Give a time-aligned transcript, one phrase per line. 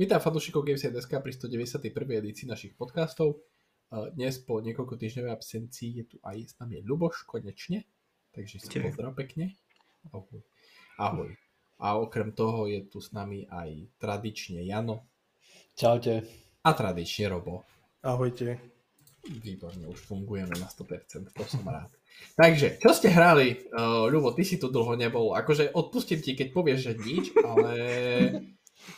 [0.00, 2.18] Vítam fanúšikov Games.sk pri 191.
[2.18, 3.46] edícii našich podcastov.
[4.18, 7.86] Dnes po niekoľko týždňovej absencii je tu aj s nami Luboš konečne,
[8.34, 9.54] takže sa pozdrav pekne.
[10.10, 10.42] Ahoj.
[10.98, 11.30] Ahoj.
[11.78, 15.06] A okrem toho je tu s nami aj tradične Jano.
[15.78, 16.26] Čaute.
[16.66, 17.62] A tradične Robo.
[18.02, 18.58] Ahojte.
[19.26, 21.90] Výborne, už fungujeme na 100%, to som rád.
[22.34, 23.70] Takže, čo ste hrali?
[23.70, 25.34] Uh, Ľubo, ty si tu dlho nebol.
[25.38, 27.70] Akože odpustím ti, keď povieš, že nič, ale...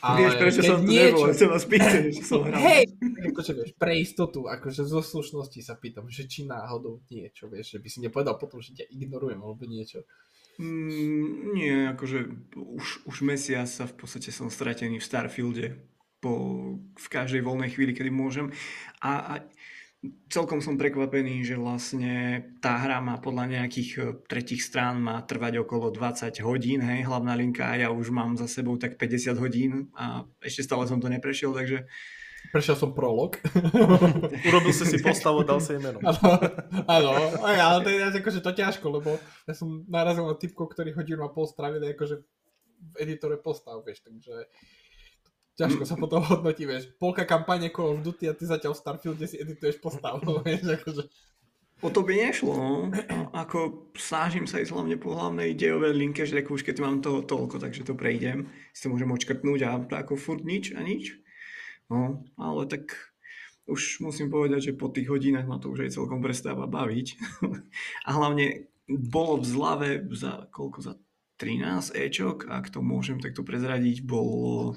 [0.04, 1.16] ale vieš, prečo som tu niečo...
[1.18, 1.34] nebol?
[1.34, 2.60] Chcem vás pýtať, čo som hral.
[2.60, 2.84] Hej,
[3.32, 7.78] akože vieš, pre istotu, akože zo slušnosti sa pýtam, že či náhodou niečo, vieš, že
[7.82, 10.06] by si nepovedal potom, že ťa ignorujem, alebo niečo.
[10.58, 12.18] Mm, nie, akože
[12.58, 15.66] už, už mesiac sa v podstate som stratený v Starfielde
[16.18, 16.34] po,
[16.98, 18.50] v každej voľnej chvíli, kedy môžem.
[18.98, 19.34] A, a
[20.30, 25.66] celkom som prekvapený, že vlastne tá hra má podľa nejakých e, tretich strán má trvať
[25.66, 29.90] okolo 20 hodín, hej, hlavná linka a ja už mám za sebou tak 50 hodín
[29.98, 31.88] a ešte stále som to neprešiel, takže
[32.48, 33.36] Prešiel som prolog.
[34.48, 36.00] Urobil si si postavu, dal si jej meno.
[36.86, 37.10] Áno,
[37.44, 41.34] ale to je akože to ťažko, lebo ja som narazil na typkov, ktorí hodinu a
[41.34, 42.24] pol strávili akože
[42.78, 44.48] v editore postav, vieš, takže
[45.58, 46.86] ťažko sa potom hodnotí, vieš.
[47.02, 51.04] Polka kampane Call of Duty a ty zatiaľ v Starfielde si edituješ postavu, vieš, akože.
[51.78, 52.90] O to by nešlo, no.
[53.30, 57.62] Ako snažím sa ísť hlavne po hlavnej dejovej linke, že už keď mám to toľko,
[57.62, 58.50] takže to prejdem.
[58.74, 61.14] Si to môžem očkrtnúť a ako furt nič a nič.
[61.86, 62.98] No, ale tak
[63.70, 67.14] už musím povedať, že po tých hodinách ma to už aj celkom prestáva baviť.
[68.08, 70.94] a hlavne bolo v zlave za koľko, za
[71.38, 74.74] 13 Ečok, ak to môžem takto prezradiť, bolo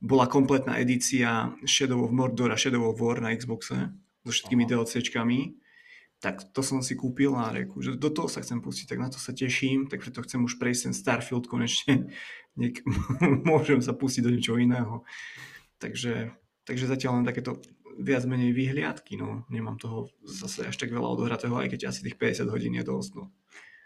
[0.00, 3.92] bola kompletná edícia Shadow of Mordor a Shadow of War na Xboxe
[4.24, 4.80] so všetkými Aha.
[4.80, 5.60] DLCčkami.
[6.20, 9.08] Tak to som si kúpil a reku, že do toho sa chcem pustiť, tak na
[9.08, 12.12] to sa teším, tak preto chcem už prejsť ten Starfield konečne.
[12.60, 12.84] Niek-
[13.48, 15.04] môžem sa pustiť do niečoho iného.
[15.80, 16.32] Takže,
[16.68, 17.60] takže zatiaľ len takéto
[18.00, 19.48] viac menej vyhliadky, no.
[19.48, 23.10] Nemám toho zase až tak veľa odohratého, aj keď asi tých 50 hodín je dosť,
[23.16, 23.32] no.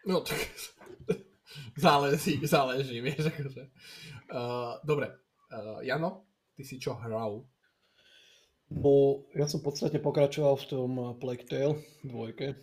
[0.06, 0.38] No tak
[1.78, 3.62] záleží, záleží, vieš, akože.
[4.30, 5.14] Uh, dobre,
[5.54, 6.26] Uh, Jano,
[6.58, 7.46] ty si čo hral?
[8.74, 10.90] No, ja som v podstate pokračoval v tom
[11.22, 12.58] Plague Tale dvojke,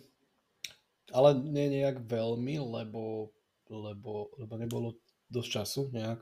[1.08, 3.32] ale nie nejak veľmi, lebo,
[3.72, 5.00] lebo, lebo nebolo
[5.32, 6.20] dosť času nejak.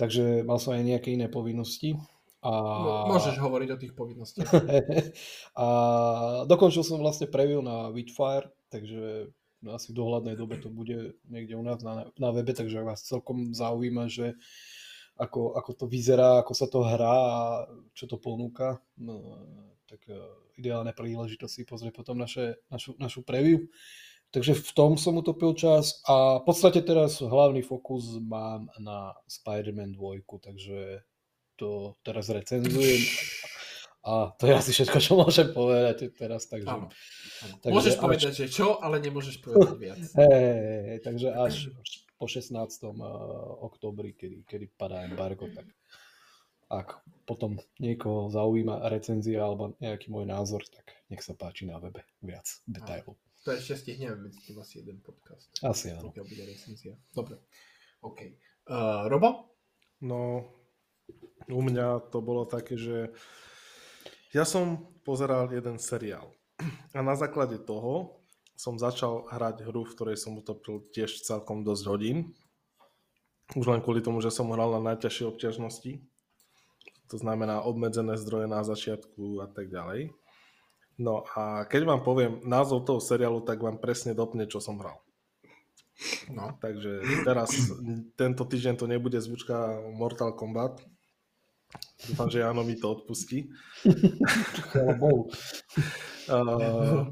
[0.00, 1.92] Takže mal som aj nejaké iné povinnosti.
[2.40, 2.52] A...
[3.10, 4.52] Môžeš hovoriť o tých povinnostiach.
[5.60, 5.66] a
[6.48, 9.28] dokončil som vlastne preview na Witfire, takže
[9.66, 13.50] asi v dohľadnej dobe to bude niekde u nás na, na webe, takže vás celkom
[13.56, 14.38] zaujíma, že
[15.16, 17.42] ako, ako to vyzerá, ako sa to hrá a
[17.96, 19.40] čo to ponúka, no,
[19.88, 20.16] tak e,
[20.60, 23.64] ideálne príležitosť si pozrieť potom naše, našu, našu preview.
[24.34, 29.96] Takže v tom som utopil čas a v podstate teraz hlavný fokus mám na Spider-Man
[29.96, 31.06] 2, takže
[31.56, 33.00] to teraz recenzujem
[34.06, 36.46] a to je asi všetko, čo môžem povedať teraz.
[36.46, 36.86] Takže, áno,
[37.42, 37.54] áno.
[37.58, 38.02] takže môžeš až...
[38.06, 39.98] povedať, že čo, ale nemôžeš povedať viac.
[40.14, 41.74] Hey, takže až
[42.16, 42.52] po 16.
[42.52, 42.92] Eh,
[43.62, 45.68] oktobri, kedy, kedy padá embargo, tak
[46.66, 52.02] ak potom niekoho zaujíma recenzia alebo nejaký môj názor, tak nech sa páči na webe
[52.18, 53.14] viac detailov.
[53.46, 55.46] To ešte stihneme medzi tým asi jeden podcast.
[55.62, 56.10] Asi áno.
[56.10, 56.98] bude recenzia.
[57.14, 57.38] Dobre.
[58.02, 58.34] OK.
[58.66, 59.54] Uh, Robo?
[60.02, 60.50] No,
[61.46, 63.14] u mňa to bolo také, že
[64.34, 66.34] ja som pozeral jeden seriál
[66.90, 68.25] a na základe toho
[68.56, 72.32] som začal hrať hru, v ktorej som utopil tiež celkom dosť hodín.
[73.52, 76.02] Už len kvôli tomu, že som hral na najťažšie obťažnosti.
[77.14, 80.10] To znamená obmedzené zdroje na začiatku a tak ďalej.
[80.96, 84.98] No a keď vám poviem názov toho seriálu, tak vám presne dopne, čo som hral.
[86.32, 86.56] No.
[86.58, 87.52] Takže teraz,
[88.16, 90.80] tento týždeň to nebude zvučka Mortal Kombat.
[92.08, 93.52] Dúfam, že áno mi to odpustí.
[96.32, 97.04] uh,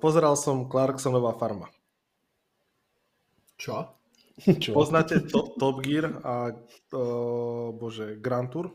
[0.00, 1.72] Pozeral som Clarksonová farma.
[3.56, 3.96] Čo?
[4.62, 4.76] Čo?
[4.76, 8.68] Poznáte to, Top Gear a uh, bože, Grand Tour?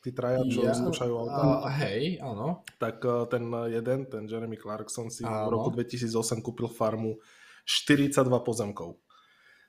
[0.00, 1.42] Tí traja, čo ja, skúšajú auta.
[1.44, 2.64] Uh, hej, áno.
[2.80, 5.44] Tak uh, ten jeden, ten Jeremy Clarkson si áno.
[5.44, 7.20] v roku 2008 kúpil farmu
[7.68, 8.96] 42 pozemkov.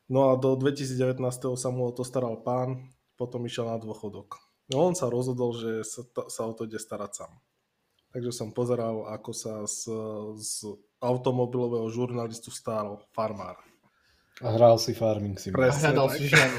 [0.08, 1.20] No a do 2019
[1.60, 4.40] sa mu o to staral pán, potom išiel na dôchodok.
[4.72, 7.32] No on sa rozhodol, že sa, sa o to ide starať sám.
[8.12, 9.88] Takže som pozeral, ako sa z,
[10.36, 10.68] z
[11.00, 13.58] automobilového žurnalistu stal farmár.
[14.42, 15.54] A hral si farming si.
[15.54, 16.58] Presne, a si ženu.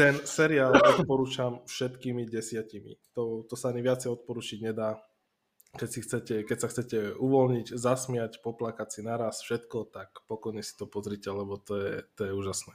[0.00, 2.96] ten seriál odporúčam všetkými desiatimi.
[3.12, 4.96] To, to sa ani viacej odporúčiť nedá.
[5.76, 10.72] Keď, si chcete, keď sa chcete uvoľniť, zasmiať, poplakať si naraz všetko, tak pokojne si
[10.80, 12.72] to pozrite, lebo to je, to je úžasné.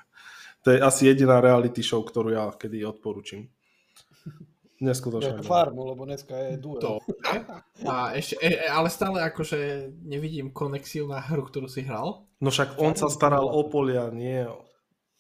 [0.62, 3.50] To je asi jediná reality show, ktorú ja kedy odporúčim.
[4.84, 5.40] Neskutočne.
[5.40, 6.84] Ja farmu, lebo dneska je duel.
[6.84, 7.00] To.
[7.88, 12.28] A ešte, e, ale stále akože nevidím konexiu na hru, ktorú si hral.
[12.44, 14.44] No však on sa staral o polia, nie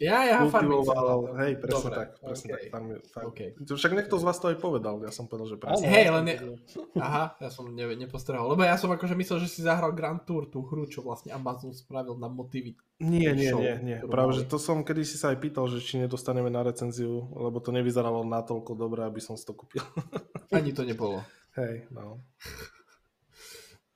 [0.03, 2.67] ja, ja, kultivoval, hej, presne Dobre, tak, presne okay.
[2.67, 2.73] tak.
[2.75, 2.97] Tam je.
[3.31, 3.49] Okay.
[3.55, 5.87] Však niekto z vás to aj povedal, ja som povedal, že presne.
[5.87, 6.35] Hej, len je...
[6.99, 10.51] Aha, ja som ne, nepostrehol, lebo ja som akože myslel, že si zahral Grand Tour,
[10.51, 12.75] tú hru, čo vlastne Amazon spravil na motivy.
[12.99, 13.97] Nie, nie, show, nie, nie.
[14.03, 17.63] Práve, že to som kedy si sa aj pýtal, že či nedostaneme na recenziu, lebo
[17.63, 19.81] to nevyzeralo natoľko dobre, aby som si to kúpil.
[20.55, 21.23] Ani to nebolo.
[21.55, 22.19] Hej, no.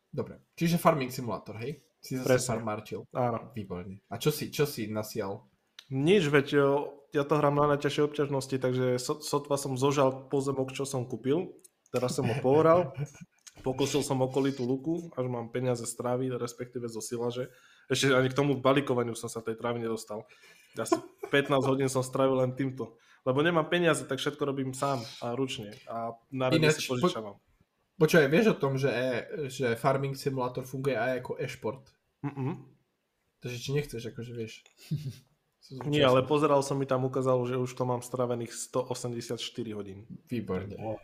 [0.07, 1.77] Dobre, čiže Farming Simulator, hej?
[2.07, 3.03] Si zase farmárčil.
[3.11, 3.51] Áno.
[3.51, 3.99] Výborne.
[4.07, 5.43] A čo si, čo si nasial?
[5.87, 6.47] Nič, veď
[7.15, 11.55] ja to hrám na najťažšej obťažnosti, takže so, sotva som zožal pozemok, čo som kúpil.
[11.87, 12.91] Teraz som ho pohoral,
[13.67, 17.47] pokosil som okolitú luku, až mám peniaze z trávy, respektíve zo silaže.
[17.87, 20.27] Ešte ani k tomu balíkovaniu som sa tej trávy nedostal.
[20.75, 20.99] Asi
[21.31, 22.99] 15 hodín som strávil len týmto.
[23.23, 25.75] Lebo nemám peniaze, tak všetko robím sám a ručne.
[25.87, 27.35] A na rade si požičavam.
[27.35, 28.91] Po, počúvaj, vieš o tom, že,
[29.51, 31.83] že Farming Simulator funguje aj ako e-šport?
[32.23, 32.55] Mm-mm.
[33.43, 34.63] Takže či nechceš, akože vieš.
[35.67, 39.35] Nie, ale pozeral som mi tam ukázalo, že už to mám stravených 184
[39.75, 40.07] hodín.
[40.31, 40.79] Výborne.
[40.79, 40.95] Wow.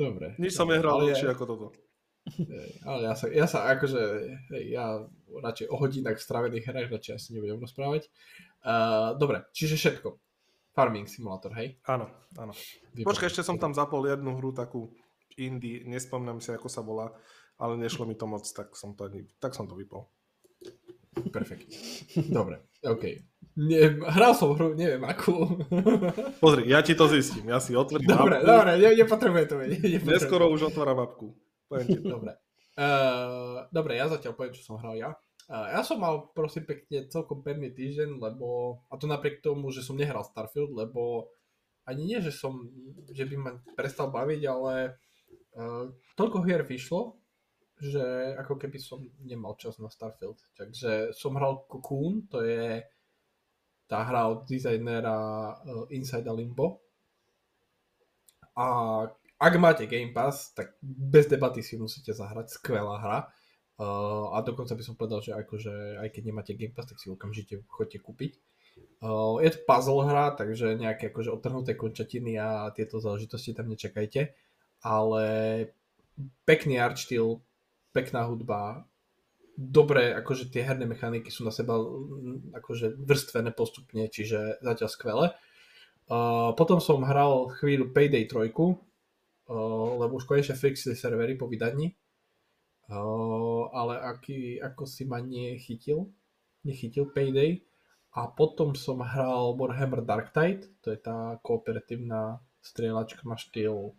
[0.00, 0.32] Dobre.
[0.40, 1.36] Nič som nehral lepšie ja...
[1.36, 1.68] ako toto.
[2.88, 4.00] Ale ja sa, ja sa akože,
[4.70, 8.08] ja radšej o hodinách stravených hrách radšej asi nebudem rozprávať.
[8.62, 10.16] Uh, dobre, čiže všetko.
[10.72, 11.76] Farming Simulator, hej?
[11.84, 12.08] Áno,
[12.40, 12.56] áno.
[12.96, 13.04] Výborné.
[13.04, 14.88] Počkaj, ešte som tam zapol jednu hru takú
[15.36, 17.12] indie, nespomínam si, ako sa volá
[17.62, 19.06] ale nešlo mi to moc, tak som to,
[19.38, 20.10] tak som to vypol.
[21.30, 21.70] Perfekt.
[22.34, 23.22] Dobre, OK.
[23.52, 25.60] Nie, hral som hru, neviem akú.
[26.42, 28.48] Pozri, ja ti to zistím, ja si otvorím Dobre, mapku.
[28.48, 30.02] dobre, ne, nepotrebujem to vedieť.
[30.08, 31.36] Neskoro už otváram mapku.
[32.00, 32.32] Dobre.
[32.72, 35.12] Uh, dobre, ja zatiaľ poviem, čo som hral ja.
[35.52, 39.84] Uh, ja som mal, prosím pekne, celkom pevný týždeň, lebo, a to napriek tomu, že
[39.84, 41.28] som nehral Starfield, lebo
[41.84, 42.72] ani nie, že som,
[43.12, 44.96] že by ma prestal baviť, ale
[45.60, 47.20] uh, toľko hier vyšlo,
[47.82, 50.38] že ako keby som nemal čas na Starfield.
[50.54, 52.78] Takže som hral Cocoon, to je
[53.90, 56.78] tá hra od dizajnera uh, Inside a Limbo.
[58.54, 58.66] A
[59.42, 63.18] ak máte Game Pass, tak bez debaty si musíte zahrať, skvelá hra.
[63.82, 67.10] Uh, a dokonca by som povedal, že akože aj keď nemáte Game Pass, tak si
[67.10, 68.38] okamžite chodte kúpiť.
[69.02, 74.30] Uh, je to puzzle hra, takže nejaké akože odtrhnuté končatiny a tieto záležitosti tam nečakajte.
[74.86, 75.24] Ale
[76.46, 77.42] pekný art štýl,
[77.92, 78.88] pekná hudba,
[79.56, 85.26] dobré, akože tie herné mechaniky sú na seba mm, akože vrstvené postupne, čiže zatiaľ skvelé.
[86.10, 88.74] Uh, potom som hral chvíľu Payday 3, uh,
[90.02, 91.94] lebo už konečne fixili servery po vydaní,
[92.90, 96.10] uh, ale aký, ako si ma nechytil,
[96.66, 97.62] nechytil Payday.
[98.12, 103.96] A potom som hral Warhammer Dark Tide, to je tá kooperatívna strieľačka na štýl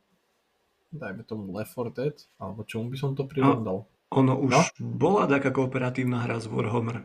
[0.93, 3.89] dajme tomu Left 4 Dead, alebo čomu by som to prirovnal?
[4.13, 4.61] Ono už no?
[4.77, 7.01] bola taká kooperatívna hra z Warhammer.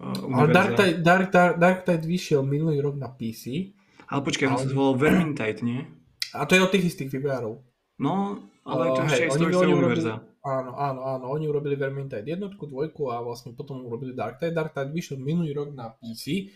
[0.00, 3.76] Uh, ale Dark Tide, Dark, Dark, Dark Tide vyšiel minulý rok na PC.
[4.08, 4.52] Ale počkaj, ale...
[4.56, 5.84] on sa volal Vermintide, nie?
[6.32, 7.60] A to je od tých istých vývojárov.
[8.00, 10.08] No, ale to uh, oni, oni urobili,
[10.40, 14.56] Áno, áno, áno, oni urobili Vermintide jednotku, dvojku a vlastne potom urobili Dark Tide.
[14.56, 16.48] Dark Tide vyšiel minulý rok na PC,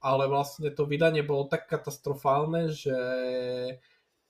[0.00, 2.96] ale vlastne to vydanie bolo tak katastrofálne, že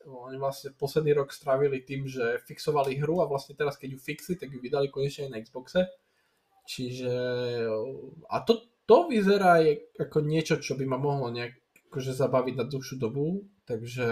[0.07, 4.35] oni vlastne posledný rok strávili tým, že fixovali hru a vlastne teraz, keď ju fixli,
[4.39, 5.81] tak ju vydali konečne aj na Xboxe.
[6.67, 7.13] Čiže...
[8.31, 9.59] A to, to vyzerá
[9.99, 11.59] ako niečo, čo by ma mohlo nejak
[11.91, 13.43] akože zabaviť na dlhšiu dobu.
[13.67, 14.09] Takže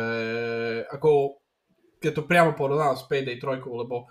[0.91, 1.39] ako
[2.03, 4.11] keď to priamo porovnám s Payday 3, lebo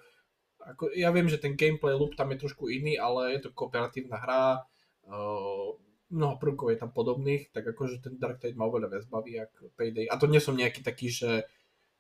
[0.64, 4.16] ako, ja viem, že ten gameplay loop tam je trošku iný, ale je to kooperatívna
[4.16, 4.64] hra,
[5.12, 5.76] uh,
[6.14, 9.74] mnoho prvkov je tam podobných, tak akože ten Dark Tide ma oveľa viac baví ako
[9.76, 10.08] Payday.
[10.08, 11.44] A to nie som nejaký taký, že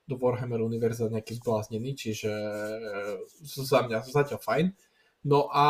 [0.03, 2.47] do Warhammer univerza nejaký zbláznený, čiže e,
[3.43, 4.67] za mňa zatiaľ fajn.
[5.23, 5.65] No a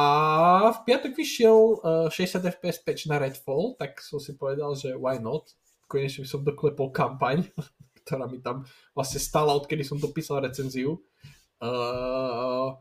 [0.73, 5.21] v piatok vyšiel uh, 60 FPS patch na Redfall, tak som si povedal, že why
[5.21, 5.53] not.
[5.85, 7.45] Konečne som doklepol kampaň,
[8.01, 8.65] ktorá mi tam
[8.97, 10.97] vlastne stala, odkedy som dopísal recenziu.
[11.61, 12.73] Uh,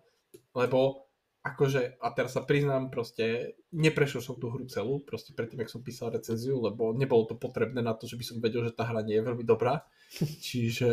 [0.57, 1.13] lebo
[1.45, 5.85] akože, a teraz sa priznám, proste neprešiel som tú hru celú, proste predtým, ak som
[5.85, 9.05] písal recenziu, lebo nebolo to potrebné na to, že by som vedel, že tá hra
[9.05, 9.85] nie je veľmi dobrá.
[10.21, 10.93] Čiže,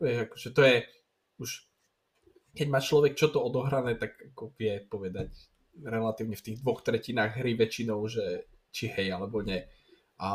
[0.00, 0.76] akože to je
[1.40, 1.50] už,
[2.52, 5.32] keď má človek čo to odohrané, tak ako vie povedať
[5.80, 9.60] relatívne v tých dvoch tretinách hry väčšinou, že či hej alebo nie.
[10.16, 10.28] A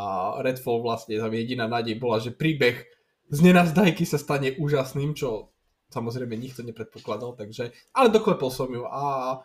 [0.45, 2.85] Redfall vlastne jediná nádej bola, že príbeh
[3.31, 5.49] z nenazdajky sa stane úžasným, čo
[5.89, 9.37] samozrejme nikto nepredpokladal, takže, ale doklepol som ju a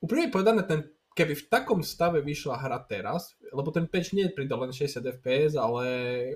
[0.00, 4.64] úprimne povedané ten keby v takom stave vyšla hra teraz, lebo ten patch nie pridal
[4.64, 5.84] len 60 fps, ale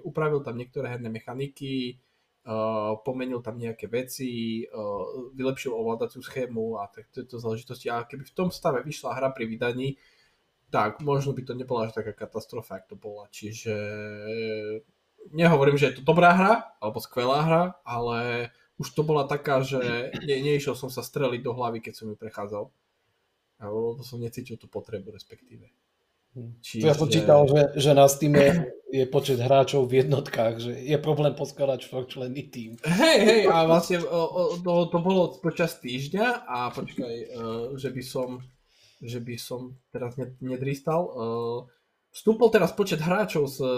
[0.04, 1.96] upravil tam niektoré herné mechaniky,
[2.44, 7.88] uh, pomenil tam nejaké veci, uh, vylepšil ovládaciu schému a tieto záležitosti.
[7.88, 9.96] A keby v tom stave vyšla hra pri vydaní,
[10.68, 13.30] tak možno by to nebola až taká katastrofa, ak to bola.
[13.30, 13.74] Čiže
[15.32, 20.12] nehovorím, že je to dobrá hra, alebo skvelá hra, ale už to bola taká, že
[20.26, 22.68] ne, neišiel som sa streliť do hlavy, keď som ju prechádzal.
[23.60, 25.72] Lebo som necítil tú potrebu, respektíve.
[26.60, 26.84] Čiže...
[26.84, 28.36] Ja som čítal, že, že na Steam
[28.92, 32.70] je počet hráčov v jednotkách, že je problém poskladať štvorčlenný tým.
[32.84, 37.88] Hej, hej, a vlastne o, o, to, to bolo počas týždňa a počkaj, uh, že
[37.88, 38.28] by som
[38.96, 41.12] že by som teraz nedristal.
[41.12, 41.68] Uh,
[42.12, 43.68] vstúpol teraz počet hráčov z uh,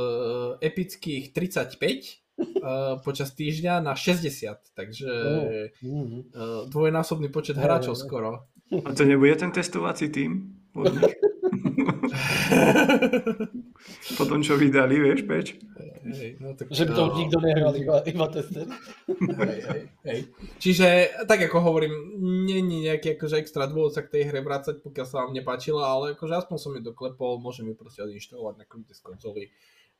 [0.62, 5.10] epických 35 uh, počas týždňa na 60, takže
[5.74, 8.46] uh, dvojnásobný počet hráčov skoro.
[8.68, 10.54] A to nebude ten testovací tým?
[14.18, 15.56] Potom čo vydali, vieš, Peč?
[16.08, 18.66] Hej, no, tak, že by to no, nikto nehral, iba, iba tester.
[19.08, 20.20] Hej, hej, hej.
[20.56, 20.88] Čiže,
[21.28, 21.92] tak ako hovorím,
[22.48, 26.16] není nejaký akože extra dôvod sa k tej hre vrácať, pokiaľ sa vám nepáčila, ale
[26.16, 29.44] akože aspoň som ju doklepol, môžem ju proste odinštalovať na kľude z konzoly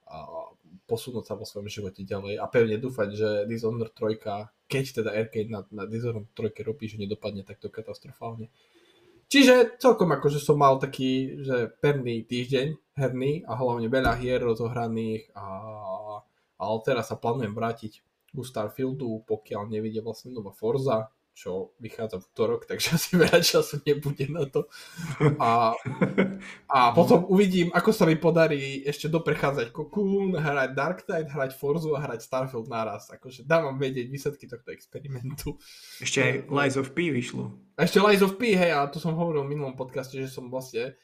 [0.08, 0.48] a
[0.88, 5.52] posunúť sa vo svojom živote ďalej a pevne dúfať, že Dishonored 3, keď teda Arcade
[5.52, 8.48] na, na Dishonored 3 robí, že nedopadne takto katastrofálne.
[9.28, 15.28] Čiže celkom akože som mal taký, že perný týždeň herný a hlavne veľa hier rozohraných
[15.36, 15.46] a,
[16.56, 17.92] ale teraz sa plánujem vrátiť
[18.32, 23.78] ku Starfieldu, pokiaľ nevidie vlastne nová Forza, čo vychádza v útorok, takže asi veľa času
[23.86, 24.66] nebude na to.
[25.38, 25.70] A,
[26.66, 31.94] a potom uvidím, ako sa mi podarí ešte doprechádzať Cocoon, hrať Dark Tide, hrať Forzu
[31.94, 33.06] a hrať Starfield naraz.
[33.14, 35.54] Akože dávam vedieť výsledky tohto experimentu.
[36.02, 37.54] Ešte aj Lies of P vyšlo.
[37.78, 40.98] Ešte Lies of P, hej, a to som hovoril v minulom podcaste, že som vlastne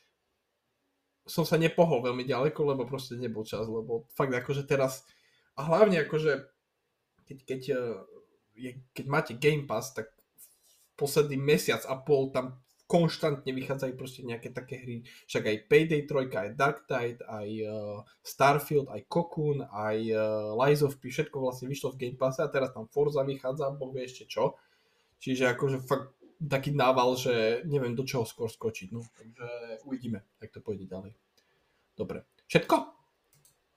[1.25, 5.09] som sa nepohol veľmi ďaleko, lebo proste nebol čas, lebo fakt akože teraz
[5.57, 6.53] a hlavne akože
[7.25, 7.97] keď, keď, eh,
[8.55, 10.14] je, keď máte Game Pass, tak
[10.95, 16.29] posledný mesiac a pol tam konštantne vychádzajú proste nejaké také hry, však aj Payday 3,
[16.29, 21.67] aj Dark Tide, aj uh, Starfield, aj Cocoon, aj uh, Lies of P, všetko vlastne
[21.73, 24.61] vyšlo v Game Passe a teraz tam Forza vychádza, boh vie ešte čo.
[25.17, 26.13] Čiže akože fakt
[26.45, 29.01] taký nával, že neviem do čoho skôr skočiť, no.
[29.01, 29.47] Takže
[29.89, 31.17] uvidíme, jak to pôjde ďalej.
[31.97, 32.29] Dobre.
[32.53, 32.77] Všetko?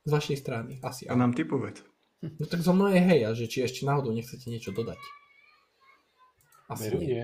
[0.04, 0.72] Z vašej strany?
[0.84, 1.08] Asi.
[1.08, 1.48] A nám ty.
[2.18, 4.98] No tak zo mnou je hej, a že či ešte náhodou nechcete niečo dodať.
[6.68, 7.24] Asi Veru nie.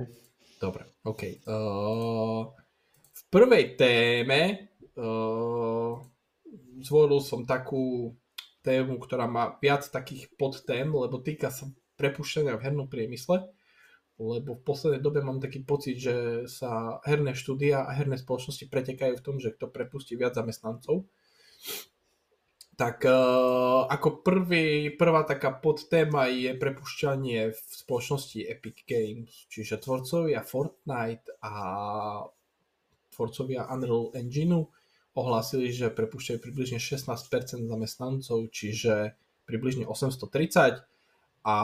[0.60, 1.44] Dobre, OK.
[1.44, 2.48] Uh,
[3.12, 6.00] v prvej téme uh,
[6.80, 8.16] zvolil som takú
[8.64, 11.68] tému, ktorá má viac takých podtém, lebo týka sa
[12.00, 13.44] prepušťania v hernom priemysle,
[14.16, 19.20] lebo v poslednej dobe mám taký pocit, že sa herné štúdia a herné spoločnosti pretekajú
[19.20, 21.04] v tom, že kto prepustí viac zamestnancov
[22.74, 30.42] tak uh, ako prvý, prvá taká podtéma je prepušťanie v spoločnosti Epic Games, čiže tvorcovia
[30.42, 31.54] Fortnite a
[33.14, 34.74] tvorcovia Unreal Engineu
[35.14, 39.14] ohlásili, že prepušťajú približne 16% zamestnancov, čiže
[39.46, 40.82] približne 830
[41.44, 41.56] a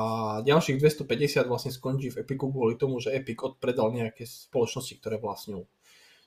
[0.44, 5.66] ďalších 250 vlastne skončí v Epiku kvôli tomu, že Epic odpredal nejaké spoločnosti, ktoré vlastňujú.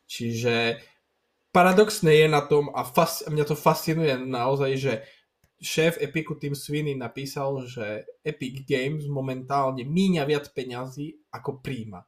[0.09, 0.83] Čiže
[1.53, 4.93] paradoxné je na tom a fas, mňa to fascinuje naozaj, že
[5.63, 12.03] šéf Epiku Tim Sweeney napísal, že Epic Games momentálne míňa viac peňazí ako príjma.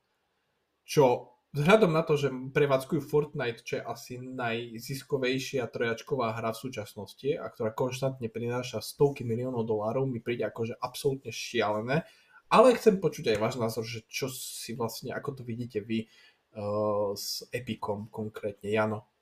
[0.82, 7.30] Čo vzhľadom na to, že prevádzkujú Fortnite, čo je asi najziskovejšia trojačková hra v súčasnosti
[7.38, 12.02] a ktorá konštantne prináša stovky miliónov dolárov, mi príde akože absolútne šialené.
[12.50, 17.14] Ale chcem počuť aj váš názor, že čo si vlastne, ako to vidíte vy uh,
[17.16, 18.68] s Epicom konkrétne.
[18.68, 19.13] Jano?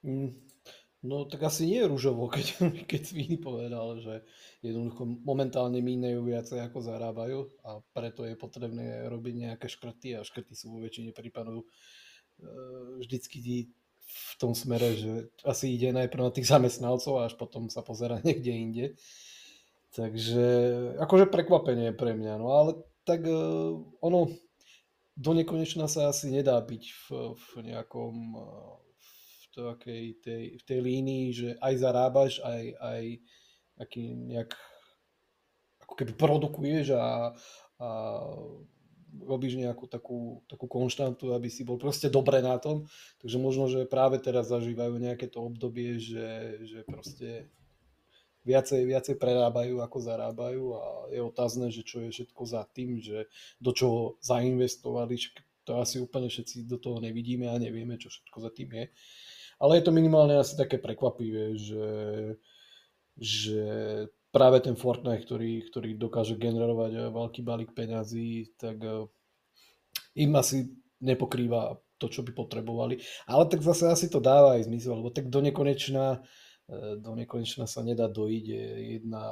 [0.00, 0.32] Mm,
[1.04, 2.46] no tak asi nie je rúžovo, keď,
[2.84, 4.24] keď Sviny povedal, že
[4.64, 10.52] jednoducho momentálne mínajú viacej ako zarábajú a preto je potrebné robiť nejaké škrty a škrty
[10.52, 11.66] sú vo väčšine prípadov e,
[13.00, 13.68] vždycky
[14.10, 15.12] v tom smere, že
[15.46, 18.86] asi ide najprv na tých zamestnancov a až potom sa pozera niekde inde.
[19.90, 20.46] Takže
[21.02, 22.70] akože prekvapenie pre mňa, no ale
[23.02, 23.34] tak e,
[23.98, 24.30] ono
[25.18, 27.04] do nekonečna sa asi nedá byť v,
[27.34, 28.42] v nejakom e,
[29.54, 33.02] takej tej, v tej línii, že aj zarábaš, aj, aj
[33.80, 34.52] aký nejak
[35.82, 37.34] ako keby produkuješ a,
[37.82, 37.88] a
[39.18, 42.86] robíš nejakú takú, takú konštantu, aby si bol proste dobre na tom.
[43.18, 47.50] Takže možno, že práve teraz zažívajú nejaké to obdobie, že, že proste
[48.46, 53.28] viacej, viacej prerábajú, ako zarábajú a je otázne, že čo je všetko za tým, že
[53.60, 55.18] do čoho zainvestovali.
[55.66, 58.84] to asi úplne všetci do toho nevidíme a nevieme, čo všetko za tým je.
[59.60, 61.88] Ale je to minimálne asi také prekvapivé, že,
[63.20, 63.62] že
[64.32, 69.04] práve ten Fortnite, ktorý, ktorý dokáže generovať veľký balík peňazí, tak eh,
[70.16, 70.70] im asi
[71.04, 73.04] nepokrýva to, čo by potrebovali.
[73.28, 76.24] Ale tak zase asi to dáva aj zmysel, lebo tak do nekonečna,
[76.72, 78.44] eh, do nekonečna sa nedá dojiť
[78.96, 79.28] jedna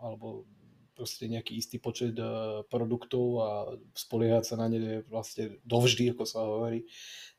[0.00, 0.48] alebo
[0.96, 2.16] proste nejaký istý počet
[2.72, 3.50] produktov a
[3.92, 6.88] spoliehať sa na ne vlastne dovždy, ako sa hovorí.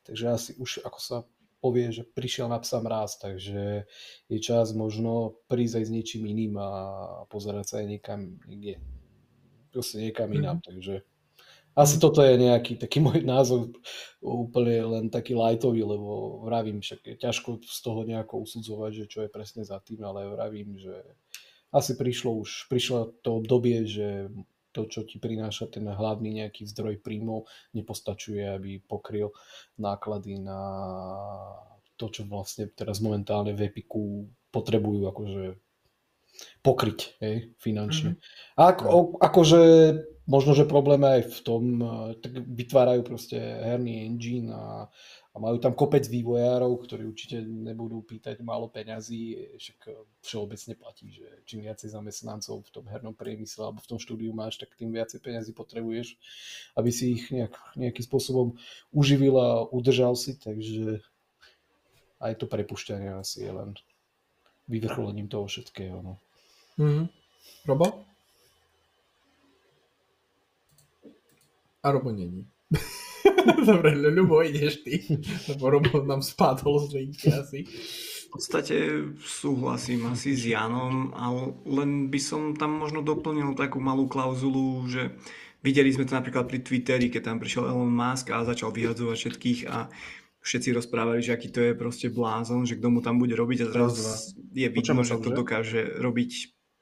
[0.06, 1.16] Takže asi už ako sa
[1.58, 3.84] povie, že prišiel na psa mráz, takže
[4.30, 6.70] je čas možno prísť aj s niečím iným a
[7.26, 8.78] pozerať sa aj niekam niekde,
[9.74, 10.68] proste niekam inám, mm-hmm.
[10.68, 10.94] takže
[11.78, 12.02] asi mm.
[12.02, 13.70] toto je nejaký taký môj názor
[14.18, 19.18] úplne len taký lightový, lebo vravím, však je ťažko z toho nejako usudzovať, že čo
[19.22, 20.94] je presne za tým, ale vravím, že
[21.70, 24.32] asi prišlo už, prišlo to obdobie, že
[24.72, 29.32] to, čo ti prináša ten hlavný nejaký zdroj príjmov, nepostačuje, aby pokryl
[29.80, 30.60] náklady na
[31.98, 35.44] to, čo vlastne teraz momentálne v Epiku potrebujú akože
[36.62, 38.14] pokryť hej, finančne.
[38.14, 38.58] Mm-hmm.
[38.60, 38.98] A ako, no.
[39.18, 39.62] akože
[40.28, 41.62] možno, že problém aj v tom,
[42.20, 44.86] tak vytvárajú proste herný engine a
[45.38, 51.30] a majú tam kopec vývojárov, ktorí určite nebudú pýtať málo peňazí, však všeobecne platí, že
[51.46, 55.22] čím viacej zamestnancov v tom hernom priemysle alebo v tom štúdiu máš, tak tým viacej
[55.22, 56.18] peňazí potrebuješ,
[56.74, 58.58] aby si ich nejak, nejakým spôsobom
[58.90, 61.06] uživil a udržal si, takže
[62.18, 63.78] aj to prepušťanie asi je len
[64.66, 66.02] vyvrcholením toho všetkého.
[66.02, 66.18] No.
[66.82, 67.06] Mm-hmm.
[67.62, 67.86] Robo?
[71.78, 72.42] A Robo není.
[73.68, 75.02] Dobre, Ľubo, ideš ty.
[75.48, 77.64] Lebo Robo nám spadol z linky asi.
[78.28, 78.76] V podstate
[79.24, 85.16] súhlasím asi s Janom, ale len by som tam možno doplnil takú malú klauzulu, že
[85.64, 89.60] videli sme to napríklad pri Twitteri, keď tam prišiel Elon Musk a začal vyhadzovať všetkých
[89.72, 89.88] a
[90.44, 93.70] všetci rozprávali, že aký to je proste blázon, že kto mu tam bude robiť a
[93.72, 96.30] teraz je vidno, že to dokáže robiť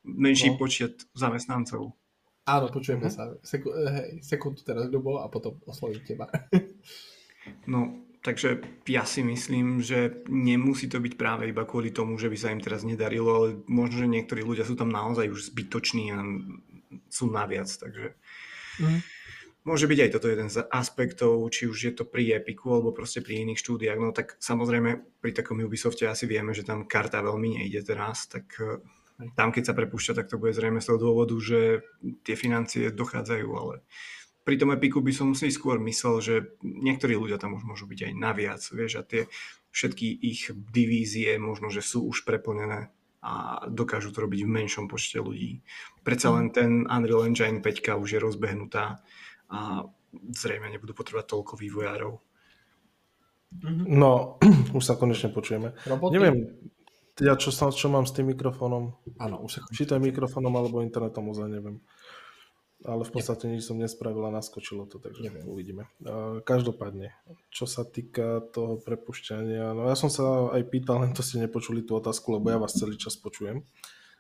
[0.07, 0.59] menší no.
[0.59, 1.95] počet zamestnancov.
[2.47, 3.35] Áno, počujeme uh-huh.
[3.35, 3.43] sa.
[3.43, 6.31] Seku, hej, sekundu teraz, Ľubo, a potom oslovím teba.
[7.73, 12.39] no, takže ja si myslím, že nemusí to byť práve iba kvôli tomu, že by
[12.39, 16.23] sa im teraz nedarilo, ale možno, že niektorí ľudia sú tam naozaj už zbytoční a
[17.11, 18.99] sú naviac, takže uh-huh.
[19.67, 23.27] môže byť aj toto jeden z aspektov, či už je to pri Epiku alebo proste
[23.27, 27.59] pri iných štúdiách, no tak samozrejme pri takom Ubisofte asi vieme, že tam karta veľmi
[27.59, 28.55] nejde teraz, tak
[29.37, 31.85] tam, keď sa prepúšťa, tak to bude zrejme z toho dôvodu, že
[32.25, 33.81] tie financie dochádzajú, ale
[34.47, 38.01] pri tom Epiku by som si skôr myslel, že niektorí ľudia tam už môžu byť
[38.07, 39.27] aj naviac, vieš, a tie
[39.75, 42.95] všetky ich divízie možno, že sú už preplnené
[43.27, 45.67] a dokážu to robiť v menšom počte ľudí.
[46.07, 49.03] Predsa len ten Unreal Engine 5 už je rozbehnutá
[49.51, 49.83] a
[50.31, 52.15] zrejme nebudú potrebovať toľko vývojárov.
[53.91, 54.39] No,
[54.79, 55.75] už sa konečne počujeme.
[55.91, 56.15] Roboty?
[56.15, 56.55] Neviem,
[57.17, 58.93] ja čo, sa, čo mám s tým mikrofónom?
[59.17, 61.81] Áno, už sa Či to je mikrofónom alebo internetom, ozaj neviem.
[62.85, 65.49] Ale v podstate nič som nespravil a naskočilo to, takže neviem.
[65.49, 65.89] uvidíme.
[66.45, 67.17] Každopádne,
[67.49, 71.81] čo sa týka toho prepušťania, no ja som sa aj pýtal, len to ste nepočuli
[71.89, 73.65] tú otázku, lebo ja vás celý čas počujem,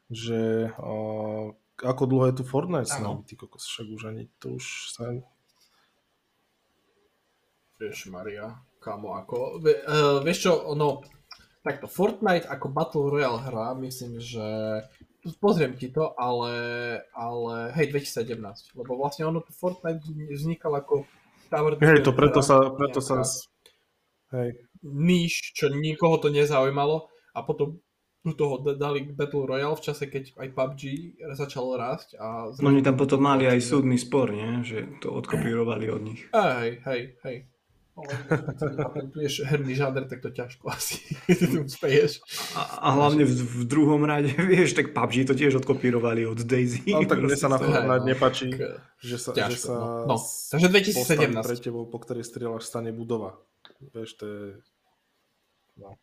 [0.08, 1.52] že uh,
[1.84, 4.64] ako dlho je tu Fortnite s nami, ty kokos, však už ani to už
[4.96, 5.12] sa...
[7.76, 9.60] Vieš, Maria, kamo, ako...
[9.60, 11.04] uh, vieš čo, no,
[11.66, 14.46] Takto, Fortnite ako Battle Royale hra, myslím, že
[15.42, 16.54] pozriem ti to, ale,
[17.10, 21.10] ale hej, 2017, lebo vlastne ono Fortnite vznikal ako
[21.50, 23.26] Tower Hej, to preto sa, preto sa,
[24.38, 24.54] hej.
[24.86, 27.82] Níž, čo nikoho to nezaujímalo a potom
[28.22, 30.82] do toho dali Battle Royale v čase, keď aj PUBG
[31.34, 32.18] začal rásť.
[32.18, 34.62] A no, oni tam potom mali aj súdny spor, nie?
[34.62, 36.22] že to odkopírovali od nich.
[36.30, 37.36] Hej, hej, hej
[39.16, 41.00] vieš herný žáner, tak to ťažko asi
[41.64, 42.20] uspeješ.
[42.52, 46.84] A, a hlavne v, v druhom rade, vieš, tak PUBG to tiež odkopírovali od Daisy.
[46.92, 48.52] Ale tak mne sa na Fortnite no, nepáči,
[49.00, 49.88] že sa, ťažko, že sa no.
[50.12, 50.16] no.
[50.20, 51.40] Takže 2017.
[51.40, 53.40] pre tebou, po ktorej strieľaš, stane budova.
[53.96, 54.42] Vieš, to je...
[55.80, 55.96] No.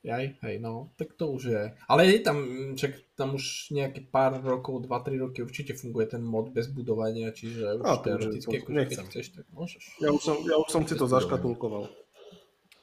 [0.00, 1.64] Jaj, hej, no, tak to už je.
[1.84, 2.36] Ale je tam,
[2.72, 7.84] čak, tam už nejaké pár rokov, 2-3 roky určite funguje ten mod bez budovania, čiže
[7.84, 10.00] už A, teoreticky, akože keď chceš, tak môžeš.
[10.00, 11.92] Ja už som, ja už som si to zaškatulkoval.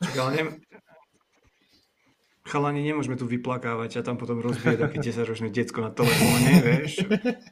[0.06, 0.44] Čak, ale ne...
[2.48, 7.02] Chalani, nemôžeme tu vyplakávať a tam potom rozbieť také 10-ročné decko na telefóne, vieš.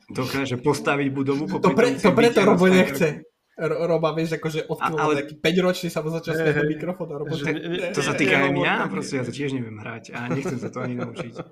[0.08, 1.50] Dokáže postaviť budovu.
[1.52, 3.28] To, pre, to preto Robo nechce.
[3.56, 5.24] Roba, vieš, akože odkýval ale...
[5.24, 7.56] taký 5 ročný sa mu začal hey, hey, mikrofón a Robo, že...
[7.96, 10.84] To sa týka aj mňa, proste ja to tiež neviem hrať a nechcem sa to
[10.84, 11.34] ani naučiť.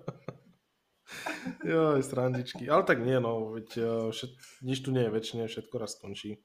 [1.61, 2.65] Jo, srandičky.
[2.71, 3.69] Ale tak nie, no, veď
[4.09, 6.41] všet, nič tu nie je väčšine, všetko raz skončí.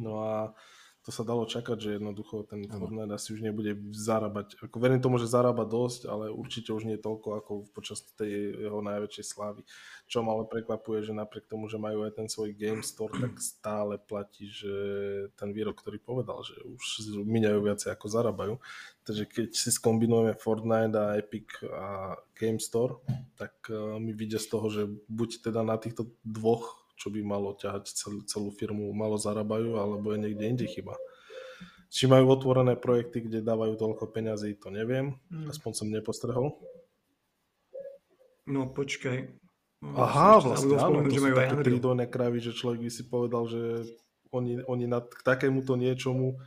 [0.00, 0.56] No a
[1.04, 4.56] to sa dalo čakať, že jednoducho ten Fortnite asi už nebude zarábať.
[4.64, 8.80] Ako verím tomu, že zarába dosť, ale určite už nie toľko ako počas tej jeho
[8.80, 9.68] najväčšej slávy.
[10.08, 13.36] Čo ma ale prekvapuje, že napriek tomu, že majú aj ten svoj Game Store, tak
[13.36, 14.72] stále platí, že
[15.36, 18.54] ten výrok, ktorý povedal, že už miniajú viacej ako zarábajú.
[19.04, 23.04] Takže keď si skombinujeme Fortnite a Epic a Game Store,
[23.36, 27.54] tak eh, mi vidia z toho, že buď teda na týchto dvoch čo by malo
[27.58, 30.94] ťahať celú, celú firmu, malo zarábajú, alebo je niekde inde chyba.
[31.90, 35.14] Či majú otvorené projekty, kde dávajú toľko peňazí, to neviem.
[35.30, 35.50] Mm.
[35.50, 36.58] Aspoň som nepostrehol.
[38.50, 39.30] No počkaj.
[39.84, 43.84] Aha, vlastne áno, to sú také prídojné kravy, že človek by si povedal, že
[44.32, 46.40] oni, oni na, k takémuto niečomu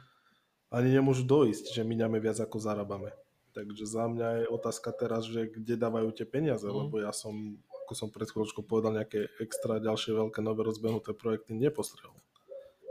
[0.73, 3.13] ani nemôžu dojsť, že míňame viac ako zarábame.
[3.53, 6.75] Takže za mňa je otázka teraz, že kde dávajú tie peniaze, mm.
[6.75, 11.55] lebo ja som ako som pred chvíľočkou povedal, nejaké extra ďalšie veľké nové rozbehnuté projekty
[11.55, 12.11] nepostrel.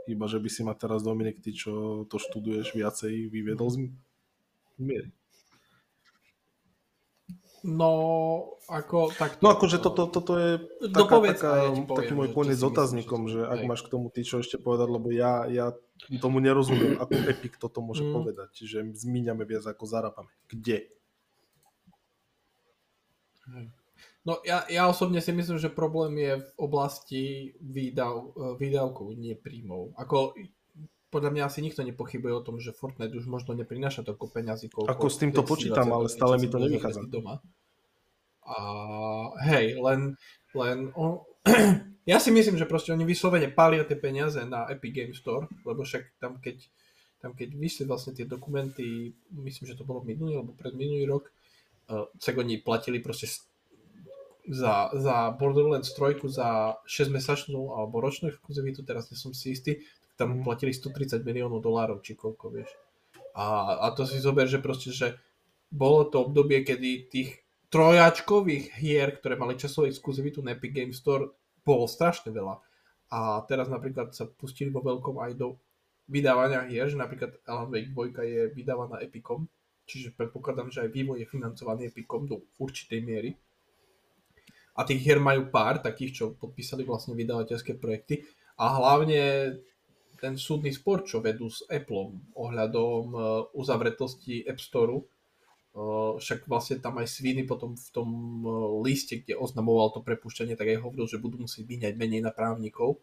[0.09, 3.77] Iba, že by si ma teraz, Dominik, ty, čo to študuješ viacej, vyviedol z
[4.81, 5.13] miery.
[7.61, 7.91] No,
[8.65, 9.37] ako tak...
[9.37, 12.65] No akože toto, toto je taká, no, povedz, taká, ja poviem, taký môj koniec s
[12.65, 15.77] otáznikom, že ak máš k tomu ty čo ešte povedať, lebo ja, ja
[16.17, 18.13] tomu nerozumiem, ako Epic toto môže mm.
[18.17, 20.33] povedať, že zmíňame viac ako zarábame.
[20.49, 20.89] Kde?
[24.27, 29.95] No ja, ja osobne si myslím, že problém je v oblasti výdav, výdavkov, nie príjmov.
[29.95, 30.35] Ako
[31.07, 34.91] podľa mňa asi nikto nepochybuje o tom, že Fortnite už možno neprináša toľko peňazí, koľko...
[34.91, 37.07] Ako s týmto počítam, ale stále mi to nevychádza.
[37.07, 37.39] Doma.
[38.43, 38.57] A
[39.47, 40.19] hej, len,
[40.51, 41.23] len on,
[42.11, 45.87] ja si myslím, že proste oni vyslovene pália tie peniaze na Epic Game Store, lebo
[45.87, 46.67] však tam keď,
[47.23, 51.31] tam keď vyšli vlastne tie dokumenty, myslím, že to bolo minulý alebo pred minulý rok,
[51.87, 53.31] uh, tak oni platili proste
[54.47, 59.83] za, za Borderlands 3 za 6 mesačnú alebo ročnú exkluzivitu, teraz nie som si istý,
[59.83, 60.43] tak tam mhm.
[60.47, 62.71] platili 130 miliónov dolárov, či koľko, vieš.
[63.37, 65.19] A, a to si zober, že proste, že
[65.69, 71.35] bolo to obdobie, kedy tých trojačkových hier, ktoré mali časovú exkluzivitu na Epic Game Store,
[71.61, 72.55] bolo strašne veľa.
[73.11, 75.59] A teraz napríklad sa pustili vo veľkom aj do
[76.07, 79.45] vydávania hier, že napríklad Alan Wake 2 je vydávaná Epicom,
[79.83, 83.35] čiže predpokladám, že aj vývoj je financovaný Epicom do určitej miery
[84.77, 88.21] a tých hier majú pár takých, čo podpísali vlastne vydavateľské projekty
[88.61, 89.57] a hlavne
[90.17, 93.21] ten súdny spor, čo vedú s Appleom ohľadom uh,
[93.53, 98.09] uzavretosti App Store, uh, však vlastne tam aj Sviny potom v tom
[98.45, 102.33] uh, liste, kde oznamoval to prepušťanie, tak aj hovoril, že budú musieť vyňať menej na
[102.33, 103.01] právnikov,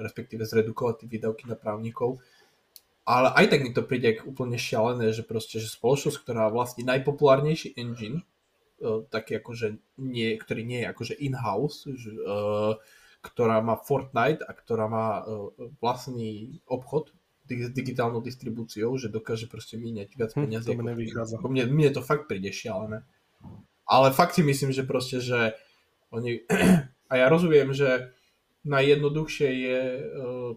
[0.00, 2.20] respektíve zredukovať tie výdavky na právnikov.
[3.06, 7.76] Ale aj tak mi to príde úplne šialené, že proste, že spoločnosť, ktorá vlastní najpopulárnejší
[7.78, 8.35] engine, E,
[9.08, 12.76] taký akože nie, ktorý nie je akože in-house, že, uh,
[13.24, 15.48] ktorá má Fortnite a ktorá má uh,
[15.80, 17.10] vlastný obchod
[17.46, 20.74] s digitálnou distribúciou, že dokáže proste míňať viac peniazí.
[20.74, 21.34] Hm, to nevychádza.
[21.46, 23.06] Mne, mne to fakt príde šialené.
[23.86, 25.54] Ale fakt si myslím, že proste, že
[26.10, 26.42] oni...
[27.10, 28.10] a ja rozumiem, že
[28.66, 30.52] najjednoduchšie je uh,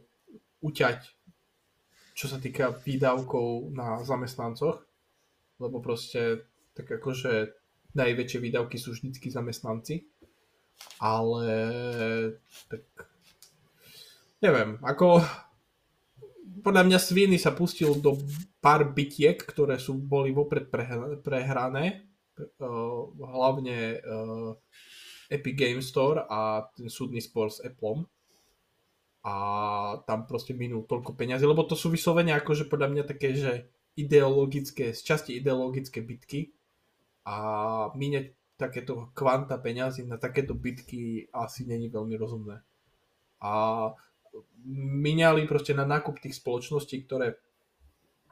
[0.65, 0.99] uťať,
[2.17, 4.81] čo sa týka výdavkov na zamestnancoch,
[5.61, 7.58] lebo proste tak akože
[7.93, 10.05] najväčšie výdavky sú vždycky zamestnanci,
[11.01, 11.47] ale
[12.69, 12.83] tak
[14.43, 15.23] neviem, ako
[16.59, 18.19] podľa mňa Sviny sa pustil do
[18.59, 20.67] pár bitiek, ktoré sú, boli vopred
[21.23, 22.03] prehrané,
[22.59, 24.51] uh, hlavne uh,
[25.31, 28.03] Epic Game Store a ten súdny spor s Appleom.
[29.19, 29.35] A
[30.07, 33.67] tam proste minul toľko peňazí, lebo to sú vyslovene akože podľa mňa také, že
[33.99, 36.55] ideologické, z časti ideologické bitky,
[37.29, 37.35] a
[37.93, 42.65] míňať takéto kvanta peňazí na takéto bitky asi není veľmi rozumné.
[43.39, 43.51] A
[44.65, 47.37] míňali proste na nákup tých spoločností, ktoré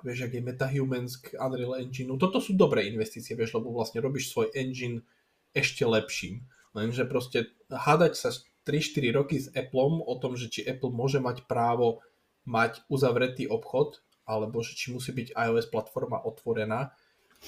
[0.02, 2.18] vieš, ak je MetaHumans Unreal Engine.
[2.18, 5.06] Toto sú dobré investície, vieš, lebo vlastne robíš svoj engine
[5.54, 6.42] ešte lepším.
[6.74, 8.30] Lenže proste hádať sa
[8.66, 12.02] 3-4 roky s Appleom o tom, že či Apple môže mať právo
[12.48, 16.96] mať uzavretý obchod, alebo že či musí byť iOS platforma otvorená,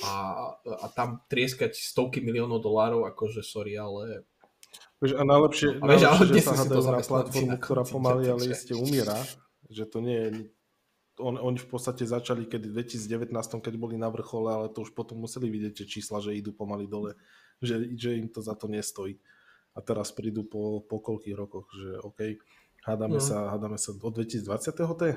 [0.04, 0.14] a,
[0.56, 4.24] a tam trieskať stovky miliónov dolárov, akože sorry, ale...
[5.00, 9.16] A najlepšie, a najlepšie ale že sa hádajú na platformu, ktorá pomaly, ale iste umiera,
[9.72, 10.30] že to nie je...
[11.20, 14.96] On, oni v podstate začali keď v 2019, keď boli na vrchole, ale to už
[14.96, 17.20] potom museli vidieť tie čísla, že idú pomaly dole,
[17.60, 19.20] že, že im to za to nestojí.
[19.76, 22.40] A teraz prídu po, po koľkých rokoch, že OK,
[22.88, 23.24] hádame, no.
[23.24, 24.48] sa, hádame sa od 2020.
[24.80, 25.16] to je?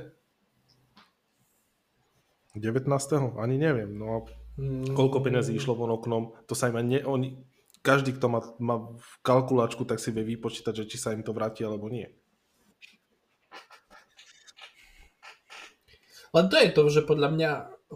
[2.59, 3.39] 19.
[3.39, 4.27] Ani neviem, no
[4.61, 4.93] Mm.
[4.93, 7.41] Koľko peniazí išlo von oknom, to sa im ne, oni,
[7.81, 8.77] každý, kto má, má
[9.25, 12.07] kalkulačku, tak si vie vypočítať, že či sa im to vráti alebo nie.
[16.33, 17.51] Len to je to, že podľa mňa,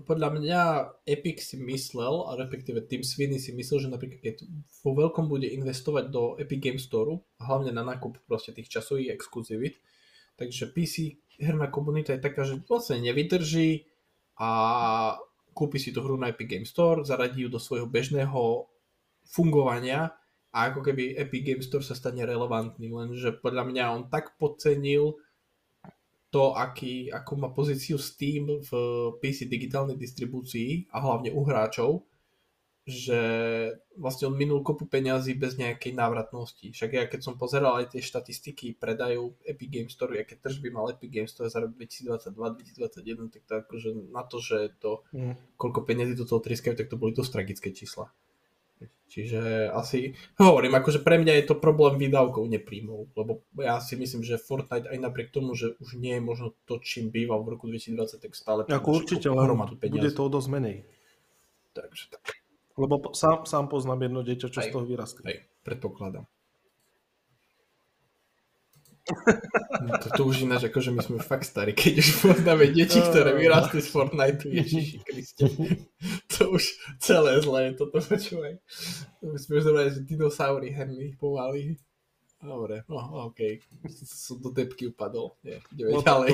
[0.05, 0.61] podľa mňa
[1.09, 4.37] Epic si myslel, a respektíve Tim Sweeney si myslel, že napríklad keď
[4.85, 9.81] vo veľkom bude investovať do Epic Game Store, hlavne na nákup proste tých časových exkluzivit,
[10.37, 13.89] takže PC herná komunita je taká, že vlastne nevydrží
[14.37, 14.51] a
[15.57, 18.69] kúpi si tú hru na Epic Game Store, zaradí ju do svojho bežného
[19.25, 20.13] fungovania
[20.53, 25.17] a ako keby Epic Game Store sa stane relevantný, lenže podľa mňa on tak podcenil
[26.29, 28.71] to, aký, ako má pozíciu Steam v
[29.25, 32.05] PC digitálnej distribúcii a hlavne u hráčov,
[32.87, 33.21] že
[33.99, 36.71] vlastne on minul kopu peňazí bez nejakej návratnosti.
[36.71, 40.95] Však ja keď som pozeral aj tie štatistiky predajú Epic Games Store, aké tržby mal
[40.95, 45.59] Epic Games Store za rok 2022-2021, tak to akože na to, že to, mm.
[45.59, 48.07] koľko peňazí do toho triskajú, tak to boli dosť tragické čísla.
[49.07, 54.27] Čiže asi, hovorím, akože pre mňa je to problém výdavkov, nepríjmov, lebo ja si myslím,
[54.27, 57.67] že Fortnite aj napriek tomu, že už nie je možno to, čím býval v roku
[57.71, 58.61] 2020, tak stále...
[58.67, 60.77] Ako určite, len bude to o dosť menej.
[61.75, 62.46] Takže tak.
[62.77, 65.25] Lebo sám, sám poznám jedno dieťa, čo aj, z toho vyrastlo.
[65.25, 66.29] Aj, predpokladám.
[69.87, 73.39] No to, to už ináč, akože my sme fakt starí, keď už poznáme deti, ktoré
[73.39, 75.47] vyrastli z Fortnite, Ježiši Kriste.
[76.39, 76.65] To už
[76.99, 78.59] celé zlé, toto počúvaj.
[79.23, 81.79] My sme už zobrali, že dinosaury herní pomaly.
[82.43, 83.63] Dobre, no okej.
[83.63, 83.95] Okay.
[84.05, 85.39] Som do depky upadol.
[85.47, 86.31] Nie, ideme no, ďalej.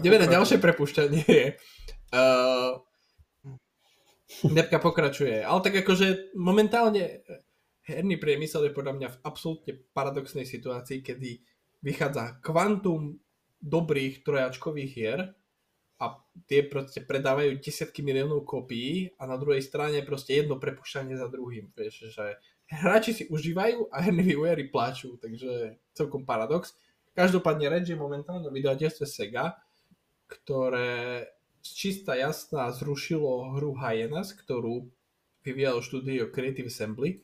[0.00, 1.26] Ideme na ďalšie prepušťanie.
[2.10, 2.80] Uh,
[4.26, 5.42] Depka pokračuje.
[5.42, 7.22] Ale tak akože momentálne
[7.86, 11.38] herný priemysel je podľa mňa v absolútne paradoxnej situácii, kedy
[11.86, 13.22] vychádza kvantum
[13.62, 15.20] dobrých trojačkových hier
[15.96, 16.04] a
[16.44, 21.72] tie proste predávajú desiatky miliónov kopií a na druhej strane proste jedno prepušťanie za druhým.
[21.72, 22.36] Vieš, že
[22.68, 26.74] hráči si užívajú a herní vývojári pláču, takže celkom paradox.
[27.16, 29.56] Každopádne Red je momentálne vydavateľstve Sega,
[30.28, 31.24] ktoré
[31.72, 34.86] čistá jasná zrušilo hru Hyenas, ktorú
[35.42, 37.22] vyvíjalo štúdio Creative Assembly,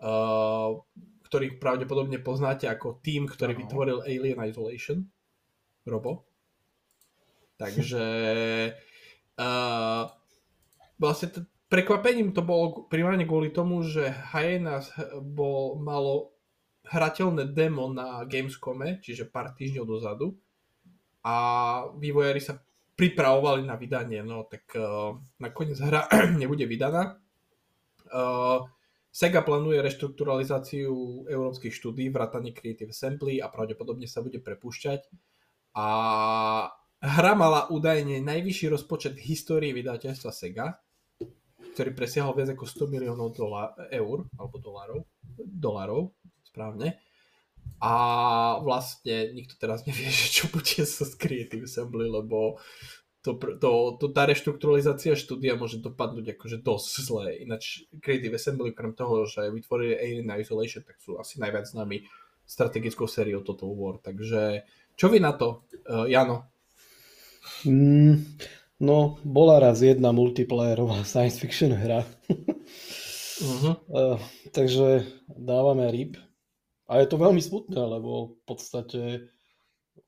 [0.00, 0.78] uh,
[1.26, 3.62] ktorých pravdepodobne poznáte ako tým, ktorý uh-huh.
[3.64, 4.98] vytvoril Alien Isolation.
[5.84, 6.24] Robo.
[7.60, 8.04] Takže
[9.44, 10.02] uh,
[10.96, 16.34] vlastne t- prekvapením to bolo primárne kvôli tomu, že Hyenas bol, malo
[16.84, 20.36] hrateľné demo na Gamescome, čiže pár týždňov dozadu
[21.24, 21.36] a
[21.96, 22.60] vývojári sa
[22.94, 26.06] pripravovali na vydanie, no tak uh, nakoniec hra
[26.40, 27.18] nebude vydaná.
[28.10, 28.66] Uh,
[29.14, 30.90] Sega plánuje reštrukturalizáciu
[31.30, 35.06] európskych štúdí, vrátanie Creative Assembly a pravdepodobne sa bude prepúšťať.
[35.78, 35.86] A
[36.98, 40.82] hra mala údajne najvyšší rozpočet v histórii vydateľstva Sega,
[41.78, 45.00] ktorý presiahol viac ako 100 miliónov dola- eur, alebo dolárov,
[45.38, 46.10] dolárov,
[46.42, 46.98] správne.
[47.84, 47.92] A
[48.64, 52.56] vlastne nikto teraz nevie, že čo bude sa s Creative Assembly, lebo
[53.24, 57.26] to, to, to, tá reštrukturalizácia štúdia môže dopadnúť akože dosť zle.
[57.40, 62.04] Ináč Creative Assembly, krem toho, že vytvorili Alien Isolation, tak sú asi najviac známi
[62.44, 63.96] strategickou sériou Total War.
[64.04, 66.52] Takže čo vy na to, uh, Jano?
[67.64, 68.20] Mm,
[68.84, 72.04] no, bola raz jedna multiplayerová science fiction hra.
[73.40, 73.72] uh-huh.
[73.88, 74.20] uh,
[74.52, 76.20] takže dávame RIP.
[76.84, 79.02] A je to veľmi smutné, lebo v podstate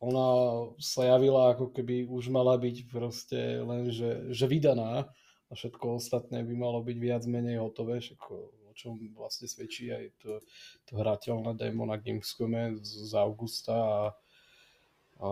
[0.03, 0.29] ona
[0.77, 5.09] sa javila ako keby už mala byť proste len, že, že vydaná
[5.47, 8.33] a všetko ostatné by malo byť viac menej hotové, všetko,
[8.69, 10.43] o čom vlastne svedčí aj to,
[10.85, 14.01] to hrateľné demo na Gamescome z, z augusta a,
[15.23, 15.29] a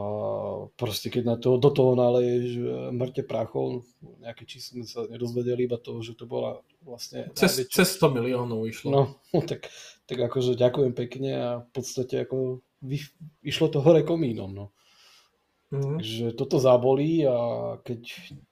[0.79, 2.57] proste keď na to, do toho naleješ
[2.95, 3.85] mŕte prachov,
[4.23, 7.33] nejaké číslo sme sa nedozvedeli, iba to, že to bola vlastne...
[7.33, 8.89] Cez, cez 100 miliónov išlo.
[8.93, 9.03] No,
[9.51, 9.73] tak,
[10.05, 13.01] tak akože ďakujem pekne a v podstate ako vy,
[13.41, 14.53] išlo to hore komínom.
[14.53, 14.67] No.
[15.73, 15.99] Mm.
[15.99, 17.39] Že toto zabolí a
[17.83, 18.01] keď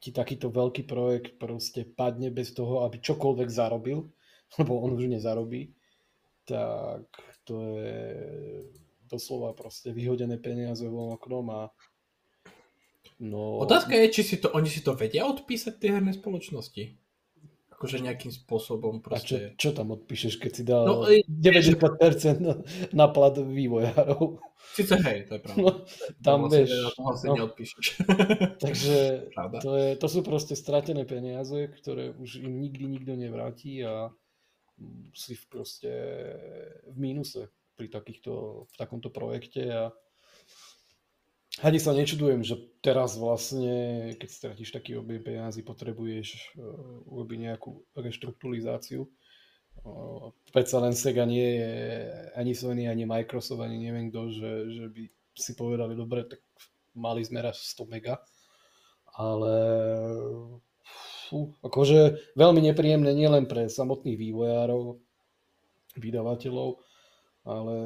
[0.01, 4.09] ti takýto veľký projekt proste padne bez toho, aby čokoľvek zarobil,
[4.59, 5.77] lebo on už nezarobí,
[6.49, 7.07] tak
[7.47, 8.01] to je
[9.07, 11.61] doslova proste vyhodené peniaze von oknom a
[13.21, 13.61] no...
[13.61, 17.02] Otázka je, či si to, oni si to vedia odpísať tie herné spoločnosti
[17.83, 19.51] akože nejakým spôsobom proste...
[19.51, 22.63] A čo, čo tam odpíšeš, keď si dal no, 90% na,
[22.95, 24.39] na plat vývojárov?
[24.71, 25.59] Sice hej, to je pravda.
[25.59, 25.71] No,
[26.23, 26.71] tam to vieš...
[26.95, 27.87] Vlastne no, neodpíšeš.
[28.71, 28.97] Takže
[29.59, 34.15] to, je, to sú proste stratené peniaze, ktoré už im nikdy nikto nevráti a
[35.11, 35.93] si v proste
[36.87, 39.83] v mínuse pri takýchto, v takomto projekte a
[41.61, 47.85] ani sa nečudujem, že teraz vlastne, keď stratíš taký objem peniazy, potrebuješ uh, urobiť nejakú
[47.93, 49.05] reštrukturalizáciu.
[49.85, 51.73] Uh, predsa len Sega nie je
[52.41, 55.03] ani Sony, ani Microsoft, ani neviem kto, že, že by
[55.37, 56.41] si povedali, dobre, tak
[56.97, 58.17] mali sme raz 100 mega
[59.13, 59.55] ale
[61.29, 64.97] fú, akože veľmi nepríjemné nielen pre samotných vývojárov,
[66.01, 66.81] vydavateľov,
[67.45, 67.77] ale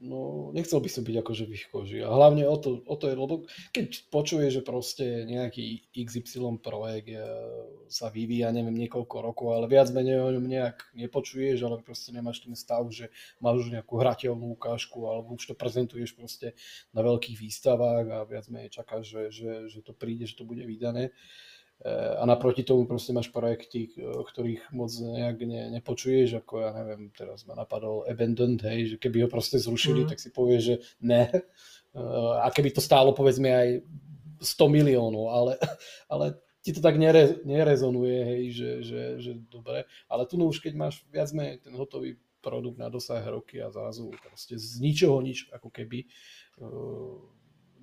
[0.00, 1.98] no, nechcel by som byť akože v ich koži.
[2.04, 3.34] A hlavne o to, o to je, lebo
[3.72, 7.26] keď počuje, že proste nejaký XY projekt je,
[7.88, 12.44] sa vyvíja, neviem, niekoľko rokov, ale viac menej o ňom nejak nepočuješ, ale proste nemáš
[12.44, 13.08] ten stav, že
[13.40, 16.52] máš už nejakú hrateľnú ukážku, alebo už to prezentuješ proste
[16.92, 20.62] na veľkých výstavách a viac menej čakáš, že, že, že to príde, že to bude
[20.62, 21.10] vydané.
[21.10, 21.55] Uh,
[22.18, 27.12] a naproti tomu proste máš projekty, o ktorých moc nejak ne, nepočuješ, ako ja neviem,
[27.12, 30.08] teraz ma napadol Abandoned, hej, že keby ho proste zrušili, mm.
[30.08, 31.28] tak si povie, že ne.
[32.40, 33.68] A keby to stálo povedzme aj
[34.40, 35.52] 100 miliónov, ale,
[36.12, 39.84] ale ti to tak nere, nerezonuje, hej, že, že, že dobre.
[40.08, 43.68] Ale tu no už keď máš viac menej ten hotový produkt na dosah roky a
[43.68, 46.08] zrazu proste z ničoho nič, ako keby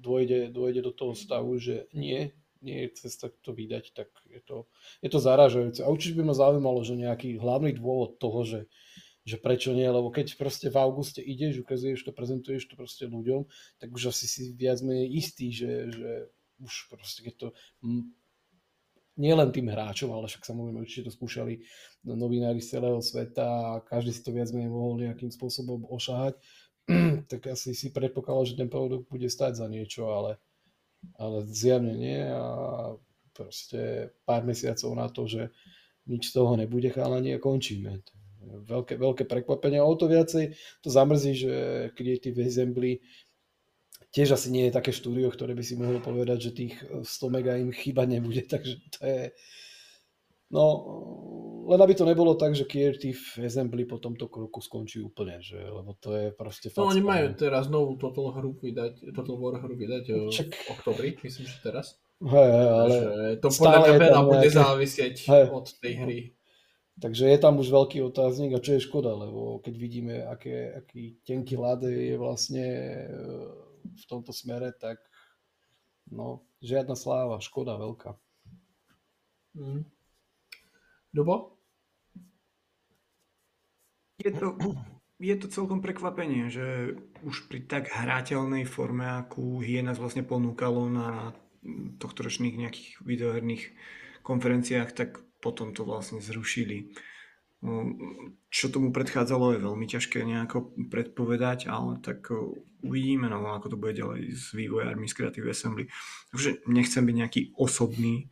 [0.01, 4.65] dôjde, dôjde do toho stavu, že nie, nie je cesta to vydať, tak je to,
[5.03, 5.83] je to zaražajúce.
[5.83, 8.61] A určite by ma zaujímalo, že nejaký hlavný dôvod toho, že,
[9.27, 13.45] že prečo nie, lebo keď proste v auguste ideš, ukazuješ to, prezentuješ to proste ľuďom,
[13.77, 16.11] tak už asi si viac menej istý, že, že
[16.63, 17.47] už proste keď to
[19.13, 21.61] nie len tým hráčom, ale však samozrejme určite to skúšali
[22.01, 26.33] novinári z celého sveta a každý si to viac menej mohol nejakým spôsobom ošahať,
[27.31, 30.41] tak asi si predpokladal, že ten produkt bude stať za niečo, ale
[31.17, 32.45] ale zjavne nie a
[33.33, 35.49] proste pár mesiacov na to, že
[36.05, 38.03] nič z toho nebude chalani a končíme.
[38.43, 40.51] Veľké, veľké prekvapenie a o to viacej
[40.83, 41.53] to zamrzí, že
[41.95, 42.99] Creative Assembly
[44.11, 47.55] tiež asi nie je také štúdio, ktoré by si mohlo povedať, že tých 100 mega
[47.55, 49.21] im chyba nebude, takže to je,
[50.53, 50.85] No,
[51.63, 55.95] len aby to nebolo tak, že Creative Assembly po tomto kroku skončí úplne, že, lebo
[55.97, 56.83] to je proste facka.
[56.83, 60.49] No oni majú teraz novú Total hru vydať, Total War hru vydať Čak.
[60.51, 61.97] v oktobri, myslím, že teraz.
[62.23, 63.09] Hej, ale že
[63.43, 64.55] to podľa mňa veľa bude nejaké...
[64.55, 65.45] závisieť hej.
[65.51, 66.19] od tej hry.
[66.93, 71.17] Takže je tam už veľký otáznik a čo je škoda, lebo keď vidíme, aké, aký
[71.25, 73.05] tenký ľad je vlastne e,
[73.81, 75.01] v tomto smere, tak
[76.13, 78.13] no, žiadna sláva, škoda veľká.
[79.57, 79.89] Mm.
[81.13, 81.52] Dobo?
[84.23, 84.55] Je to,
[85.19, 86.95] je to celkom prekvapenie, že
[87.27, 91.35] už pri tak hrateľnej forme, akú je nás vlastne ponúkalo na
[91.99, 93.63] tohtoročných nejakých videoherných
[94.23, 96.95] konferenciách, tak potom to vlastne zrušili.
[98.51, 102.27] Čo tomu predchádzalo je veľmi ťažké nejako predpovedať, ale tak
[102.83, 105.87] uvidíme, no, ako to bude ďalej s vývojármi z Creative Assembly.
[106.35, 108.27] Takže nechcem byť nejaký osobný,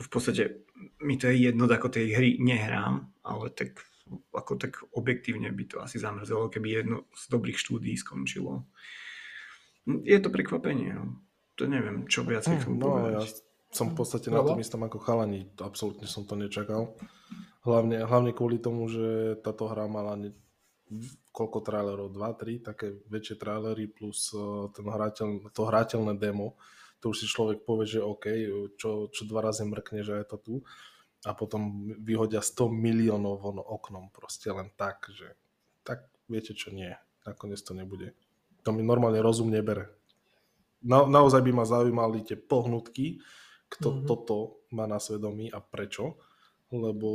[0.00, 0.64] v podstate
[1.02, 3.82] mi to je jedno, ako tej hry nehrám, ale tak
[4.34, 8.66] ako tak objektívne by to asi zamrzelo, keby jedno z dobrých štúdí skončilo.
[9.86, 11.24] Je to prekvapenie, no.
[11.58, 13.12] To neviem, čo viac k tomu no, povedať.
[13.20, 13.24] Ja
[13.70, 16.96] som v podstate na tom istom ako chalani, absolútne som to nečakal.
[17.60, 20.32] Hlavne, hlavne kvôli tomu, že táto hra mala ne,
[21.30, 26.56] koľko trailerov, 2, 3, také väčšie trailery plus uh, ten hrateľ, to hrateľné demo
[27.00, 28.28] to už si človek povie, že OK,
[28.76, 30.54] čo, čo dva razy mrkne, že je to tu
[31.24, 35.36] a potom vyhodia 100 miliónov von oknom proste len tak, že
[35.84, 36.96] tak viete čo nie,
[37.28, 38.16] nakoniec to nebude.
[38.64, 39.92] To mi normálne rozum nebere.
[40.80, 43.20] Na, naozaj by ma zaujímali tie pohnutky,
[43.68, 44.06] kto mm-hmm.
[44.08, 46.16] toto má na svedomí a prečo,
[46.72, 47.10] lebo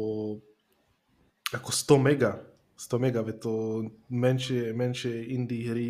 [1.50, 2.32] ako 100 mega,
[2.78, 5.90] 100 mega, to menšie, menšie indie hry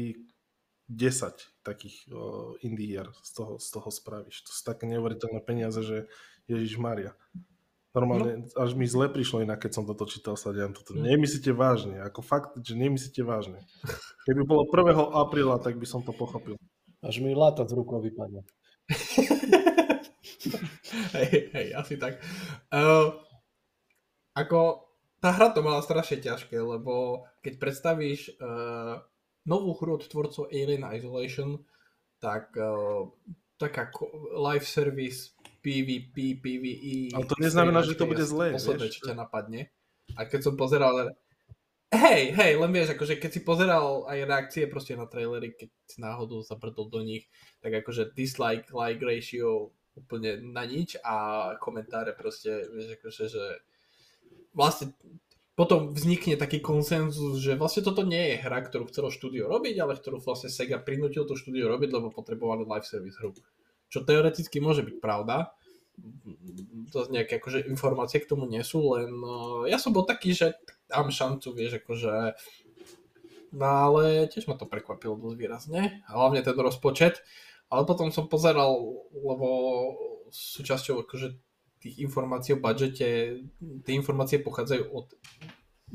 [0.85, 4.45] 10 takých uh, indie hier z toho, z toho spravíš.
[4.45, 6.05] To sú také neuveriteľné peniaze, že
[6.45, 7.17] Ježiš Maria.
[7.95, 8.59] Normálne, no.
[8.59, 10.91] až mi zle prišlo inak, keď som toto čítal sa toto.
[10.91, 11.15] Mm.
[11.15, 13.63] Nemyslíte vážne, ako fakt, že nemyslíte vážne.
[14.27, 15.15] Keby bolo 1.
[15.15, 16.59] apríla, tak by som to pochopil.
[16.99, 18.43] Až mi láta z rukou vypadne.
[21.15, 22.19] hej, hej, asi tak.
[22.67, 23.15] Uh,
[24.35, 24.91] ako
[25.23, 28.99] tá hra to mala strašne ťažké, lebo keď predstavíš uh,
[29.47, 31.63] novú hru od tvorcov Alien Isolation,
[32.19, 33.07] tak uh,
[33.55, 33.87] taká
[34.35, 35.34] live service
[35.65, 36.97] PvP, PvE.
[37.17, 39.73] Ale to neznamená, že to bude zlé, Posledné, čo ťa napadne.
[40.13, 41.17] A keď som pozeral
[41.95, 45.97] Hej, hej, len vieš, akože keď si pozeral aj reakcie proste na trailery, keď si
[46.03, 47.29] náhodou zabrdol do nich,
[47.63, 53.43] tak akože dislike, like ratio úplne na nič a komentáre proste, vieš, akože, že
[54.51, 54.91] vlastne
[55.55, 59.95] potom vznikne taký konsenzus, že vlastne toto nie je hra, ktorú chcelo štúdio robiť, ale
[59.95, 63.31] ktorú vlastne Sega prinútil to štúdio robiť, lebo potrebovali live service hru.
[63.95, 65.55] Čo teoreticky môže byť pravda.
[66.91, 70.59] To nejaké akože informácie k tomu nie sú, len uh, ja som bol taký, že
[70.91, 72.35] dám šancu, vieš, akože
[73.55, 77.23] no ale tiež ma to prekvapilo dosť výrazne, hlavne ten rozpočet,
[77.71, 78.75] ale potom som pozeral,
[79.15, 79.47] lebo
[80.35, 81.39] súčasťou akože
[81.79, 83.07] tých informácií o budžete,
[83.87, 85.15] tie informácie pochádzajú od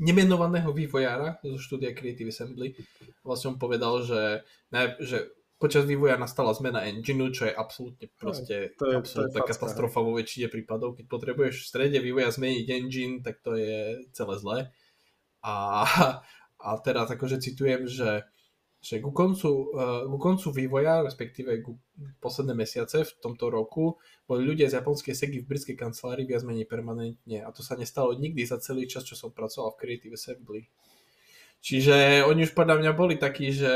[0.01, 2.73] nemenovaného vývojára zo štúdia Creative Assembly.
[3.21, 4.41] Vlastne on povedal, že,
[4.73, 5.29] ne, že
[5.61, 9.99] počas vývoja nastala zmena engineu, čo je absolútne proste to je, absolútna to je katastrofa
[10.01, 10.97] vo väčšine prípadov.
[10.97, 14.57] Keď potrebuješ v strede vývoja zmeniť engine, tak to je celé zlé.
[15.45, 15.85] A,
[16.57, 18.25] a teraz akože citujem, že
[18.81, 21.77] že ku koncu, uh, ku koncu vývoja, respektíve ku
[22.17, 26.65] posledné mesiace v tomto roku, boli ľudia z japonskej segy v britskej kancelárii viac menej
[26.65, 30.65] permanentne a to sa nestalo nikdy za celý čas, čo som pracoval v Creative Assembly.
[31.61, 33.69] Čiže oni už podľa mňa boli takí, že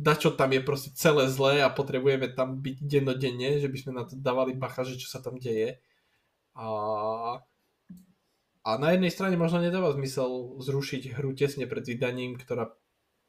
[0.00, 4.08] dačo tam je proste celé zlé a potrebujeme tam byť dennodenne, že by sme na
[4.08, 5.76] to dávali bacha, že čo sa tam deje.
[6.56, 6.66] A,
[8.64, 12.72] a na jednej strane možno nedáva zmysel zrušiť hru tesne pred vydaním, ktorá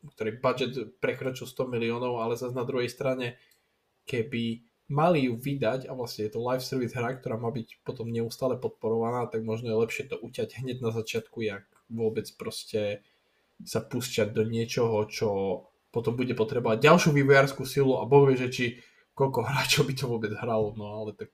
[0.01, 3.38] ktorý budget prekročil 100 miliónov, ale zase na druhej strane,
[4.09, 8.09] keby mali ju vydať a vlastne je to live service hra, ktorá má byť potom
[8.09, 13.05] neustále podporovaná, tak možno je lepšie to uťať hneď na začiatku, jak vôbec proste
[13.61, 15.30] sa púšťať do niečoho, čo
[15.92, 18.66] potom bude potrebovať ďalšiu vývojárskú silu a boh vie, že či
[19.14, 21.30] koľko hráčov by to vôbec hralo, no ale tak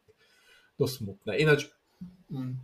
[0.82, 1.32] dosť smutné.
[1.42, 1.70] Ináč,
[2.34, 2.58] mm,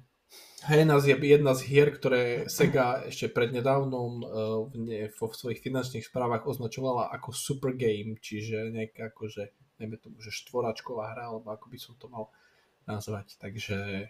[0.64, 7.12] Henas je jedna z hier, ktoré Sega ešte prednedávnom uh, vo svojich finančných správach označovala
[7.12, 9.52] ako super game, čiže nejaká akože,
[9.84, 12.32] neviem tomu, že štvoračková hra, alebo ako by som to mal
[12.88, 13.36] nazvať.
[13.44, 14.08] Takže...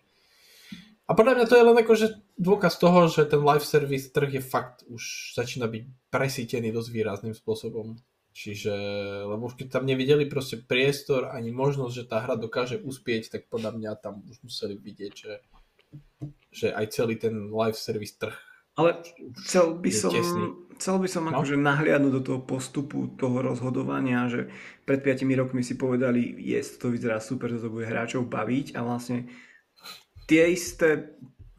[1.04, 2.08] A podľa mňa to je len akože
[2.38, 7.34] dôkaz toho, že ten live service trh je fakt už začína byť presítený dosť výrazným
[7.34, 7.98] spôsobom.
[8.34, 8.74] Čiže,
[9.30, 13.42] lebo už keď tam nevideli proste priestor ani možnosť, že tá hra dokáže uspieť, tak
[13.50, 15.34] podľa mňa tam už museli vidieť, že
[16.54, 18.34] že aj celý ten live service trh
[18.74, 19.06] ale
[19.46, 20.10] chcel by som,
[20.82, 21.38] chcel by som no?
[21.38, 24.50] akože nahliadnúť do toho postupu toho rozhodovania, že
[24.82, 29.30] pred 5 rokmi si povedali, jest, to vyzerá super, to bude hráčov baviť a vlastne
[30.26, 31.14] tie isté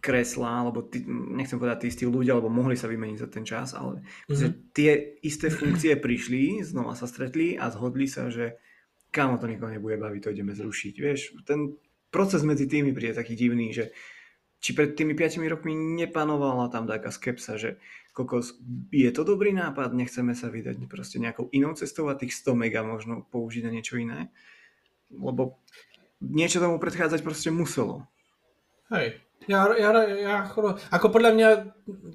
[0.04, 3.72] kreslá, alebo tí, nechcem povedať tí istí ľudia, alebo mohli sa vymeniť za ten čas,
[3.72, 4.76] ale mm-hmm.
[4.76, 8.60] tie isté funkcie prišli, znova sa stretli a zhodli sa, že
[9.08, 10.94] kámo to nikoho nebude baviť, to ideme zrušiť.
[11.00, 11.80] Vieš, ten
[12.12, 13.96] proces medzi tými príde taký divný, že
[14.60, 17.80] či pred tými 5 rokmi nepanovala tam taká skepsa, že
[18.12, 18.60] kokos,
[18.92, 22.84] je to dobrý nápad, nechceme sa vydať proste nejakou inou cestou a tých 100 mega
[22.84, 24.28] možno použiť na niečo iné.
[25.12, 25.60] Lebo
[26.20, 28.08] niečo tomu predchádzať proste muselo.
[28.94, 30.36] Hej, ja, ja, ja,
[30.88, 31.48] ako podľa mňa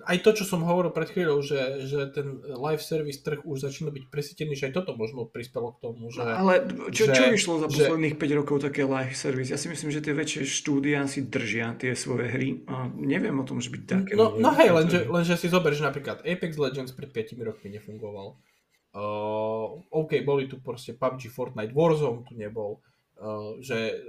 [0.10, 3.94] aj to, čo som hovoril pred chvíľou, že, že ten live service trh už začína
[3.94, 6.10] byť presítený, že aj toto možno prispelo k tomu.
[6.10, 9.54] Že, Ale čo, že, čo vyšlo za že, posledných 5 rokov také live service?
[9.54, 13.46] Ja si myslím, že tie väčšie štúdia si držia tie svoje hry a neviem o
[13.46, 14.18] tom, že byť také.
[14.18, 18.42] No, no hej, lenže, lenže si zober, že napríklad Apex Legends pred 5 rokmi nefungoval.
[18.90, 22.82] Uh, OK, boli tu proste PUBG, Fortnite, Warzone tu nebol.
[23.22, 24.02] Uh, že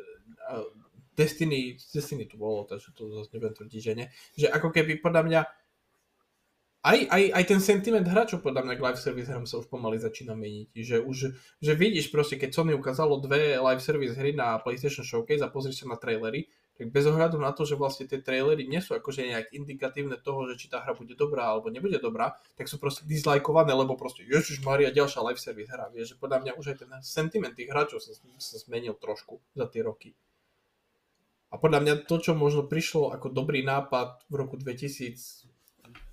[0.49, 0.65] uh,
[1.21, 4.07] Destiny, Destiny tu bolo, takže to zase nebudem tvrdiť, že nie.
[4.41, 5.41] Že ako keby podľa mňa
[6.81, 10.01] aj, aj, aj ten sentiment hráčov podľa mňa k live service hram sa už pomaly
[10.01, 10.73] začína meniť.
[10.73, 11.19] Že už,
[11.61, 15.85] že vidíš proste, keď Sony ukázalo dve live service hry na PlayStation Showcase a pozrieš
[15.85, 16.49] sa na trailery,
[16.81, 20.49] tak bez ohľadu na to, že vlastne tie trailery nie sú akože nejak indikatívne toho,
[20.49, 24.25] že či tá hra bude dobrá alebo nebude dobrá, tak sú proste dislajkované, lebo proste
[24.25, 25.93] Ježiš Maria, ďalšia live service hra.
[25.93, 29.69] Vieš, že podľa mňa už aj ten sentiment tých hráčov sa, sa zmenil trošku za
[29.69, 30.17] tie roky.
[31.51, 35.51] A podľa mňa to, čo možno prišlo ako dobrý nápad v roku 2000,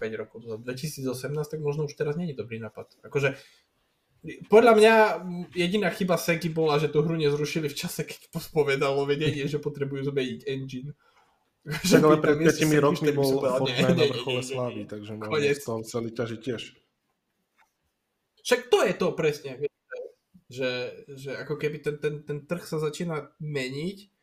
[0.02, 1.06] 5 rokov, 2018,
[1.46, 2.98] tak možno už teraz nie je dobrý nápad.
[3.06, 3.38] Akože
[4.50, 4.94] podľa mňa
[5.54, 10.10] jediná chyba Seky bola, že tú hru nezrušili v čase, keď povedalo vedenie, že potrebujú
[10.10, 10.98] zmeniť engine.
[11.68, 16.10] Že ale pred 5 rokmi bol Fortnite na vrchole slávy, takže možno z toho chceli
[16.16, 16.62] ťažiť tiež.
[18.48, 19.52] Však to je to presne,
[20.48, 20.72] že,
[21.12, 24.16] že ako keby ten, ten, ten trh sa začína meniť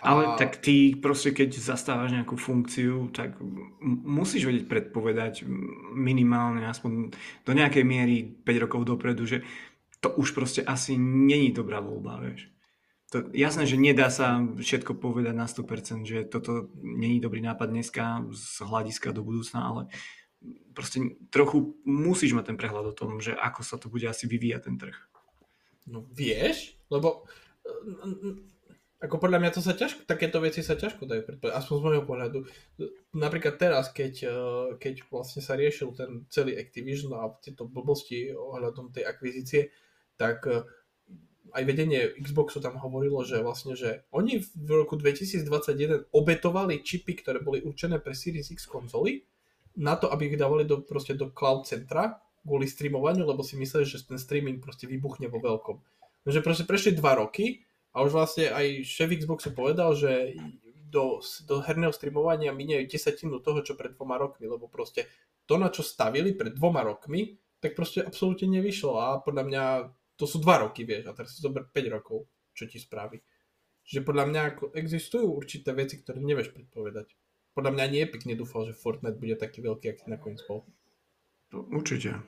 [0.00, 0.36] ale a...
[0.38, 3.40] tak ty proste, keď zastávaš nejakú funkciu, tak
[3.82, 5.44] musíš vedieť predpovedať
[5.96, 7.10] minimálne aspoň
[7.44, 9.42] do nejakej miery 5 rokov dopredu, že
[10.00, 12.48] to už proste asi není dobrá voľba, vieš.
[13.10, 18.22] To, jasné, že nedá sa všetko povedať na 100%, že toto není dobrý nápad dneska
[18.30, 19.82] z hľadiska do budúcna, ale
[20.72, 24.60] proste trochu musíš mať ten prehľad o tom, že ako sa to bude asi vyvíjať
[24.62, 24.96] ten trh.
[25.90, 27.26] No vieš, lebo
[29.00, 32.04] ako podľa mňa to sa ťažko, takéto veci sa ťažko dajú predpovedať, aspoň z môjho
[32.04, 32.38] pohľadu.
[33.16, 34.32] Napríklad teraz, keď, eh,
[34.76, 39.72] keď vlastne sa riešil ten celý Activision a tieto blbosti ohľadom tej akvizície,
[40.20, 40.68] tak eh,
[41.56, 47.40] aj vedenie Xboxu tam hovorilo, že vlastne, že oni v roku 2021 obetovali čipy, ktoré
[47.40, 49.24] boli určené pre Series X konzoly,
[49.80, 53.88] na to, aby ich dávali do, proste do cloud centra kvôli streamovaniu, lebo si mysleli,
[53.88, 55.76] že ten streaming proste vybuchne vo veľkom.
[56.28, 60.38] Takže proste prešli dva roky A už vlastne aj šéf Xboxu povedal, že
[60.90, 65.06] do, do herného streamovania minie desatinu toho, čo pred dvoma rokmi, lebo proste
[65.46, 69.64] to, na čo stavili pred dvoma rokmi, tak proste absolútne nevyšlo a podľa mňa
[70.14, 73.16] to sú dva roky, vieš, a teraz si zober 5 rokov, čo ti spraví.
[73.86, 77.16] Že podľa mňa ako existujú určité veci, ktoré nevieš predpovedať.
[77.56, 80.68] Podľa mňa nie pekne dúfal, že Fortnite bude taký veľký, aký nakoniec bol.
[81.50, 82.20] Určite.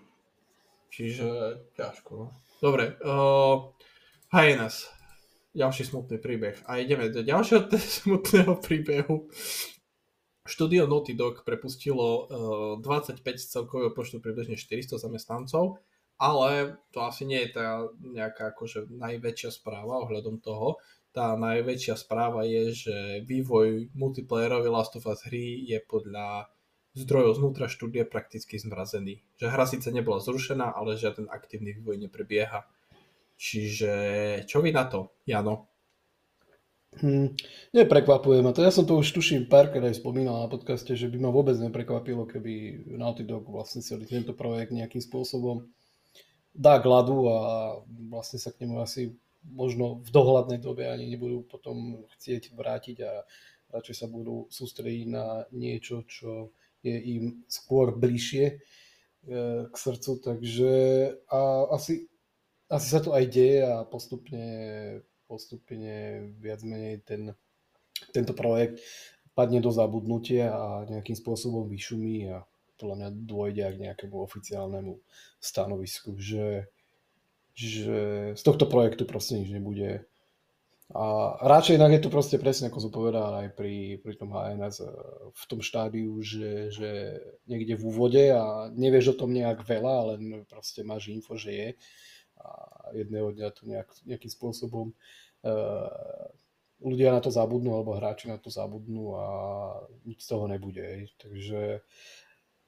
[0.91, 1.29] Čiže
[1.79, 2.11] ťažko.
[2.17, 2.27] No.
[2.59, 3.71] Dobre, uh,
[4.33, 5.02] Hyenas
[5.53, 6.57] ďalší smutný príbeh.
[6.67, 7.69] A ideme do ďalšieho
[8.03, 9.29] smutného príbehu.
[10.43, 15.79] Štúdio Naughty Dog prepustilo uh, 25 z celkového počtu približne 400 zamestnancov,
[16.19, 20.83] ale to asi nie je tá nejaká akože najväčšia správa ohľadom toho.
[21.15, 26.51] Tá najväčšia správa je, že vývoj multiplayerovej Last of Us hry je podľa
[26.99, 29.23] zdrojov znútra štúdia prakticky zmrazený.
[29.39, 32.67] Že hra síce nebola zrušená, ale žiaden aktívny vývoj neprebieha.
[33.43, 33.93] Čiže
[34.47, 35.67] čo vy na to, Jano?
[37.03, 37.35] Hmm,
[37.75, 38.63] neprekvapuje ma to.
[38.63, 42.29] Ja som to už tuším párkrát aj spomínal na podcaste, že by ma vôbec neprekvapilo,
[42.29, 45.67] keby Naughty Dog vlastne celý tento projekt nejakým spôsobom
[46.53, 47.39] dá k a
[48.13, 53.27] vlastne sa k nemu asi možno v dohľadnej dobe ani nebudú potom chcieť vrátiť a
[53.73, 56.53] radšej sa budú sústrediť na niečo, čo
[56.85, 58.55] je im skôr bližšie e,
[59.67, 60.13] k srdcu.
[60.21, 60.73] Takže
[61.33, 62.12] a asi
[62.73, 64.47] asi sa to aj deje a postupne,
[65.29, 67.37] postupne viac menej ten,
[68.17, 68.81] tento projekt
[69.37, 72.45] padne do zabudnutia a nejakým spôsobom vyšumí a
[72.81, 74.93] podľa mňa dôjde aj k nejakému oficiálnemu
[75.39, 76.73] stanovisku, že,
[77.53, 78.01] že
[78.37, 80.05] z tohto projektu proste nič nebude.
[80.93, 84.85] A radšej inak je to proste presne, ako som aj pri, pri tom HNS
[85.33, 86.91] v tom štádiu, že, že
[87.49, 91.69] niekde v úvode a nevieš o tom nejak veľa, len proste máš info, že je
[92.93, 96.29] jedného dňa to nejak, nejakým spôsobom uh,
[96.83, 99.27] ľudia na to zabudnú alebo hráči na to zabudnú a
[100.05, 101.09] nič z toho nebude.
[101.23, 101.81] Takže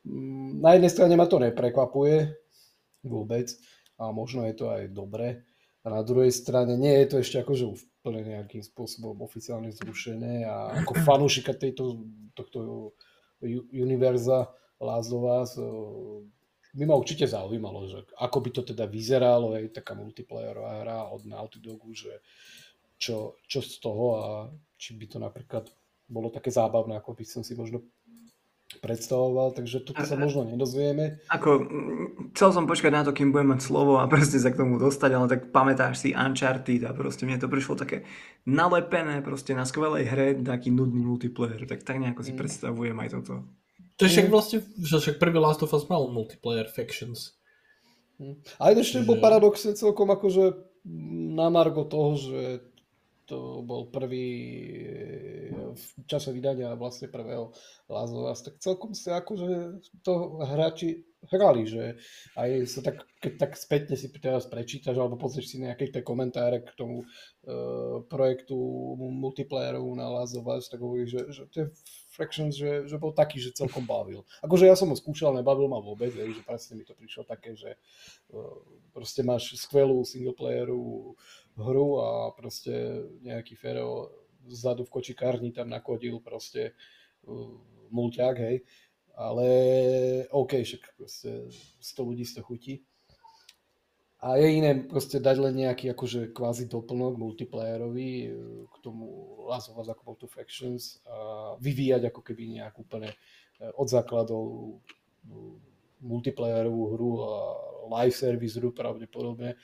[0.07, 2.33] um, na jednej strane ma to neprekvapuje
[3.05, 3.51] vôbec
[3.99, 5.45] a možno je to aj dobre.
[5.85, 10.81] A na druhej strane nie je to ešte akože úplne nejakým spôsobom oficiálne zrušené a
[10.81, 12.93] ako fanúšika tejto, tohto
[13.72, 14.49] univerza
[14.81, 15.57] Us
[16.75, 21.22] by ma určite zaujímalo, že ako by to teda vyzeralo, aj taká multiplayerová hra od
[21.25, 22.18] Naughty Dogu, že
[22.99, 24.27] čo, čo z toho a
[24.75, 25.70] či by to napríklad
[26.11, 27.87] bolo také zábavné, ako by som si možno
[28.83, 31.22] predstavoval, takže toto sa možno nedozvieme.
[31.31, 31.51] Ako,
[32.35, 35.11] chcel som počkať na to, kým budem mať slovo a proste sa k tomu dostať,
[35.14, 38.03] ale tak pamätáš si Uncharted a proste mne to prišlo také
[38.49, 42.39] nalepené proste na skvelej hre taký nudný multiplayer, tak tak nejako si mm.
[42.41, 43.47] predstavujem aj toto.
[43.99, 47.38] To je však vlastne, že však prvý Last of Us mal multiplayer factions.
[48.18, 48.42] Hm.
[48.59, 49.07] A ešte že...
[49.07, 50.55] bol paradoxne celkom akože
[51.34, 52.40] na margo toho, že
[53.24, 54.28] to bol prvý
[55.74, 57.51] v čase vydania vlastne prvého
[57.88, 61.97] Last of Us, tak celkom sa akože to hráči hrali, že
[62.36, 66.62] aj sa tak, keď tak spätne si teraz prečítaš alebo pozrieš si nejaké tie komentáre
[66.62, 68.55] k tomu uh, projektu
[69.01, 71.64] multiplayeru na Last of Us, tak hovorí, že, že tie
[72.15, 74.23] Fractions, že, že bol taký, že celkom bavil.
[74.39, 77.75] Akože ja som ho skúšal, nebavil ma vôbec, že presne mi to prišlo také, že
[78.31, 78.55] uh,
[78.95, 81.19] proste máš skvelú singleplayerovú
[81.59, 82.09] hru a
[82.39, 84.15] proste nejaký Fero
[84.47, 86.79] vzadu v kočikárni tam nakodil proste
[87.27, 87.59] uh,
[87.91, 88.62] mulťák, hej.
[89.15, 89.47] Ale
[90.31, 91.51] OK, však proste
[91.83, 92.83] 100 ľudí z toho chutí.
[94.25, 98.29] A je iné proste dať len nejaký akože kvázi doplnok multiplayerový e,
[98.72, 103.16] k tomu Last of Us ako to Factions a vyvíjať ako keby nejak úplne e,
[103.77, 105.37] od základov e,
[106.01, 107.33] multiplayerovú hru a
[108.01, 109.61] live service hru pravdepodobne.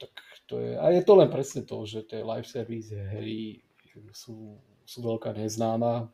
[0.00, 0.12] Tak
[0.48, 3.60] to je, a je to len presne to, že tie live service hry
[4.16, 4.56] sú,
[4.88, 6.08] sú veľká neznáma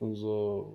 [0.00, 0.24] z,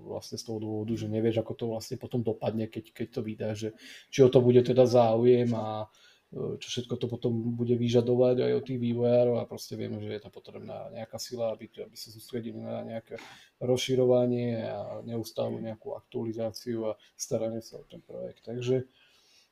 [0.10, 3.50] vlastne z toho dôvodu, že nevieš, ako to vlastne potom dopadne, keď, keď to vydá,
[3.54, 3.78] že
[4.10, 5.86] či o to bude teda záujem a
[6.34, 10.18] e, čo všetko to potom bude vyžadovať aj od tých vývojárov a proste vieme, že
[10.18, 13.22] je tam potrebná nejaká sila, aby, aby sa sústredili na nejaké
[13.62, 18.42] rozširovanie a neustálu nejakú aktualizáciu a staranie sa o ten projekt.
[18.48, 18.90] Takže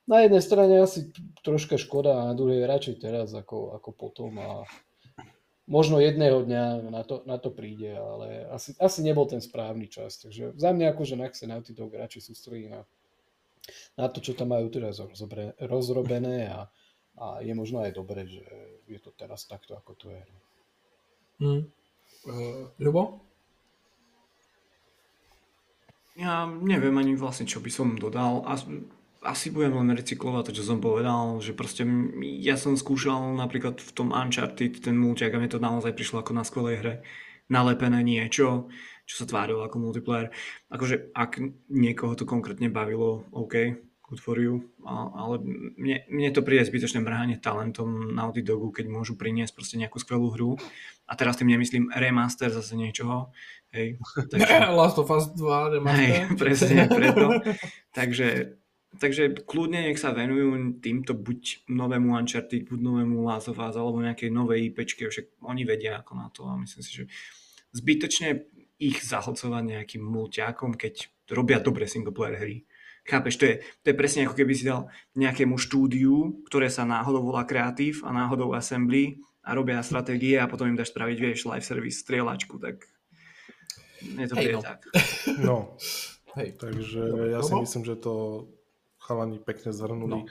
[0.09, 1.13] na jednej strane asi
[1.45, 4.65] troška škoda a na druhej radšej teraz ako, ako potom a
[5.69, 10.17] možno jedného dňa na to, na to príde, ale asi, asi nebol ten správny čas.
[10.17, 12.81] Takže za mňa akože na sa Naughty Dog radšej sústredí na,
[13.93, 16.65] na to, čo tam majú teraz rozrobené, rozrobené a,
[17.21, 18.41] a je možno aj dobré, že
[18.89, 20.23] je to teraz takto, ako to je.
[21.39, 21.63] Mm.
[22.25, 23.21] Uh, Ľubo?
[26.19, 28.43] Ja neviem ani vlastne, čo by som dodal.
[28.43, 28.59] A
[29.19, 31.83] asi budem len recyklovať to, čo som povedal, že proste
[32.39, 36.31] ja som skúšal napríklad v tom Uncharted ten multiak a mne to naozaj prišlo ako
[36.31, 36.93] na skvelej hre
[37.49, 38.69] nalepené niečo,
[39.03, 40.29] čo sa tvárilo ako multiplayer.
[40.69, 43.73] Akože ak niekoho to konkrétne bavilo, OK,
[44.09, 45.41] good for you, ale
[45.77, 50.33] mne, mne to príde zbytočné mrhanie talentom Naughty Dogu, keď môžu priniesť proste nejakú skvelú
[50.33, 50.51] hru.
[51.09, 53.33] A teraz tým nemyslím remaster zase niečoho,
[53.73, 54.01] hej.
[54.33, 54.73] Takže...
[54.73, 56.05] Last of Us 2 remaster.
[56.05, 57.33] Hej, presne preto.
[57.97, 58.57] takže
[58.97, 64.01] Takže kľudne nech sa venujú týmto buď novému Uncharted, buď novému Last of Us, alebo
[64.01, 67.03] nejakej novej IPčke, však oni vedia ako na to a myslím si, že
[67.77, 68.49] zbytočne
[68.81, 72.57] ich zahlcovať nejakým mulťákom, keď robia dobre singleplayer hry.
[73.05, 77.21] Chápeš, to je, to je presne ako keby si dal nejakému štúdiu, ktoré sa náhodou
[77.21, 81.65] volá kreatív a náhodou assembly a robia stratégie a potom im dáš spraviť, vieš, live
[81.65, 82.89] service, strieľačku, tak
[84.01, 84.61] je to hey, no.
[84.61, 84.79] tak.
[85.41, 85.57] No,
[86.39, 86.57] Hej.
[86.57, 87.01] takže
[87.35, 88.45] ja si myslím, že to
[89.09, 90.21] chalani pekne zhrnuli.
[90.21, 90.29] No.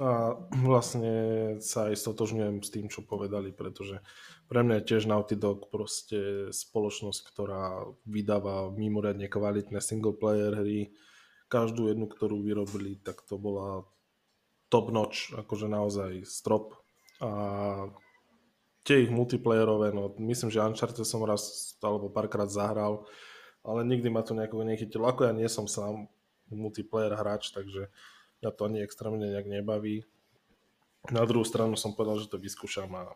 [0.00, 1.14] A vlastne
[1.62, 4.04] sa aj stotožňujem s tým, čo povedali, pretože
[4.50, 10.92] pre mňa je tiež Naughty Dog proste spoločnosť, ktorá vydáva mimoriadne kvalitné single player hry.
[11.46, 13.86] Každú jednu, ktorú vyrobili, tak to bola
[14.72, 16.76] top notch, akože naozaj strop.
[17.20, 17.30] A
[18.82, 23.06] tie ich multiplayerové, no myslím, že Uncharted som raz alebo párkrát zahral,
[23.62, 25.06] ale nikdy ma to nejako nechytilo.
[25.06, 26.10] Ako ja nie som sám
[26.54, 27.88] multiplayer hráč, takže
[28.42, 30.04] mňa to ani extrémne nejak nebaví.
[31.10, 33.14] Na druhú stranu som povedal, že to vyskúšam a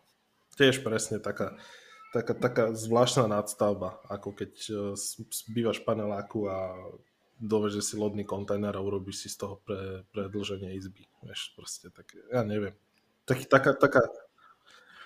[0.59, 1.55] tiež presne taká,
[2.11, 4.75] taká, taká zvláštna nadstavba, ako keď e,
[5.53, 6.75] bývaš v paneláku a
[7.39, 11.07] doveže si lodný kontajner a urobíš si z toho pre, predlženie izby.
[11.23, 12.75] Vieš, proste tak, ja neviem.
[13.27, 14.03] Tak, taká, taká,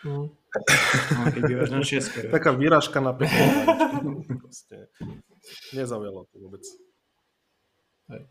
[0.01, 0.33] No.
[0.33, 1.85] no keď na
[2.41, 3.69] Taká výražka na pekne.
[4.41, 4.89] Proste.
[5.77, 6.65] Nezaujalo to vôbec.
[8.11, 8.23] Hej.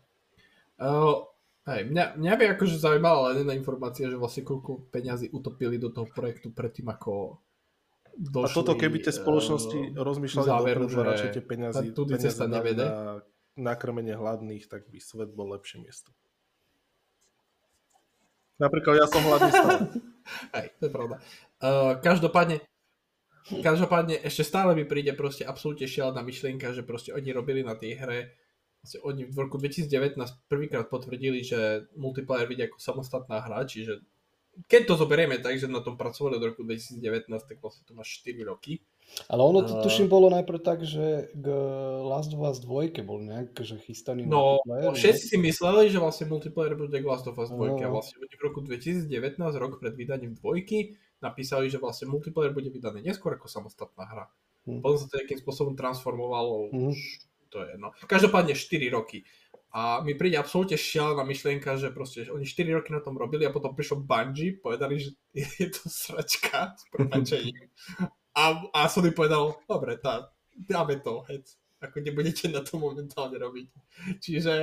[0.80, 1.28] Uh,
[1.68, 5.92] hej, mňa, mňa by akože zaujímala len jedna informácia, že vlastne koľko peňazí utopili do
[5.92, 7.40] toho projektu predtým, ako
[8.16, 11.86] došli, A toto keby tie spoločnosti uh, rozmýšľali záveru, dopredu, že radšej tie peňazí,
[12.20, 12.84] cesta na, nevede.
[12.84, 13.24] na
[13.60, 16.12] nakrmenie hladných, tak by svet bol lepšie miesto.
[18.60, 19.78] Napríklad ja som hladný stále.
[20.56, 21.16] Hej, to je pravda.
[21.60, 22.60] Uh, každopádne,
[23.64, 27.96] každopádne ešte stále mi príde proste absolútne šialená myšlienka, že proste oni robili na tej
[27.96, 28.20] hre
[29.04, 30.16] oni v roku 2019
[30.48, 34.00] prvýkrát potvrdili, že multiplayer vidia ako samostatná hra, čiže
[34.66, 37.00] keď to zoberieme tak, že na tom pracovali od roku 2019,
[37.30, 38.82] tak vlastne to má 4 roky.
[39.26, 41.46] Ale ono to tuším bolo najprv tak, že k
[42.06, 44.86] Last of Us 2 bol nejak že chystaný no, multiplayer.
[44.86, 47.78] No, všetci si mysleli, že vlastne multiplayer bude k Last of Us 2 no.
[47.78, 49.10] a vlastne v roku 2019,
[49.58, 54.26] rok pred vydaním dvojky, napísali, že vlastne multiplayer bude vydaný neskôr ako samostatná hra.
[54.68, 54.78] Hmm.
[54.78, 57.90] Potom sa to nejakým spôsobom transformovalo už to je no.
[58.06, 59.26] Každopádne 4 roky.
[59.70, 63.46] A mi príde absolútne šialená myšlienka, že proste že oni 4 roky na tom robili
[63.46, 67.70] a potom prišlo Bungie, povedali, že je to sračka s prepačením.
[68.34, 68.42] A,
[68.74, 71.58] a Sony povedal, dobre, tá, dáme to, hec.
[71.80, 73.66] Ako nebudete na to momentálne robiť.
[74.20, 74.54] Čiže...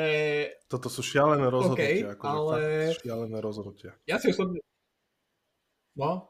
[0.70, 2.14] Toto sú šialené rozhodnutia.
[2.14, 2.60] Okay, akože ale...
[2.94, 3.92] šialené rozhodnutia.
[4.06, 4.62] Ja si osobne...
[5.98, 6.30] No,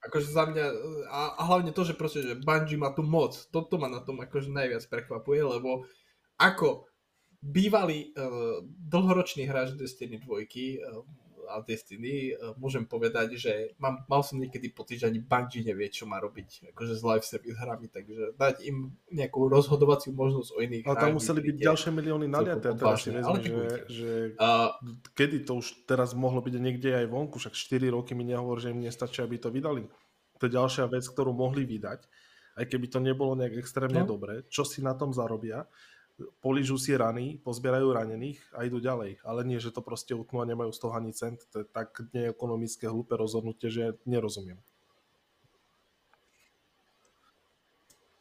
[0.00, 0.66] akože za mňa,
[1.12, 4.20] a, a hlavne to, že proste, že Bungie má tu moc, toto ma na tom
[4.20, 5.84] akože najviac prekvapuje, lebo
[6.40, 6.88] ako
[7.40, 11.04] bývalý uh, dlhoročný hráč Destiny 2 uh,
[11.50, 15.90] a Destiny, uh, môžem povedať, že mám, mal som niekedy pocit, že ani Bungie nevie,
[15.90, 20.58] čo má robiť akože s live service hrami, takže dať im nejakú rozhodovaciu možnosť o
[20.62, 24.70] iných Ale tam museli byť ďalšie milióny naliaté, teraz si vezme, že, že uh,
[25.18, 28.70] kedy to už teraz mohlo byť niekde aj vonku, však 4 roky mi nehovor, že
[28.70, 29.90] im nestačí, aby to vydali.
[30.38, 32.00] To je ďalšia vec, ktorú mohli vydať,
[32.56, 34.16] aj keby to nebolo nejak extrémne no.
[34.16, 35.68] dobre, čo si na tom zarobia,
[36.40, 39.20] polížu si rany, pozbierajú ranených a idú ďalej.
[39.24, 41.44] Ale nie, že to proste utnú a nemajú z toho ani cent.
[41.52, 44.60] To je tak neekonomické, hlúpe rozhodnutie, že nerozumiem.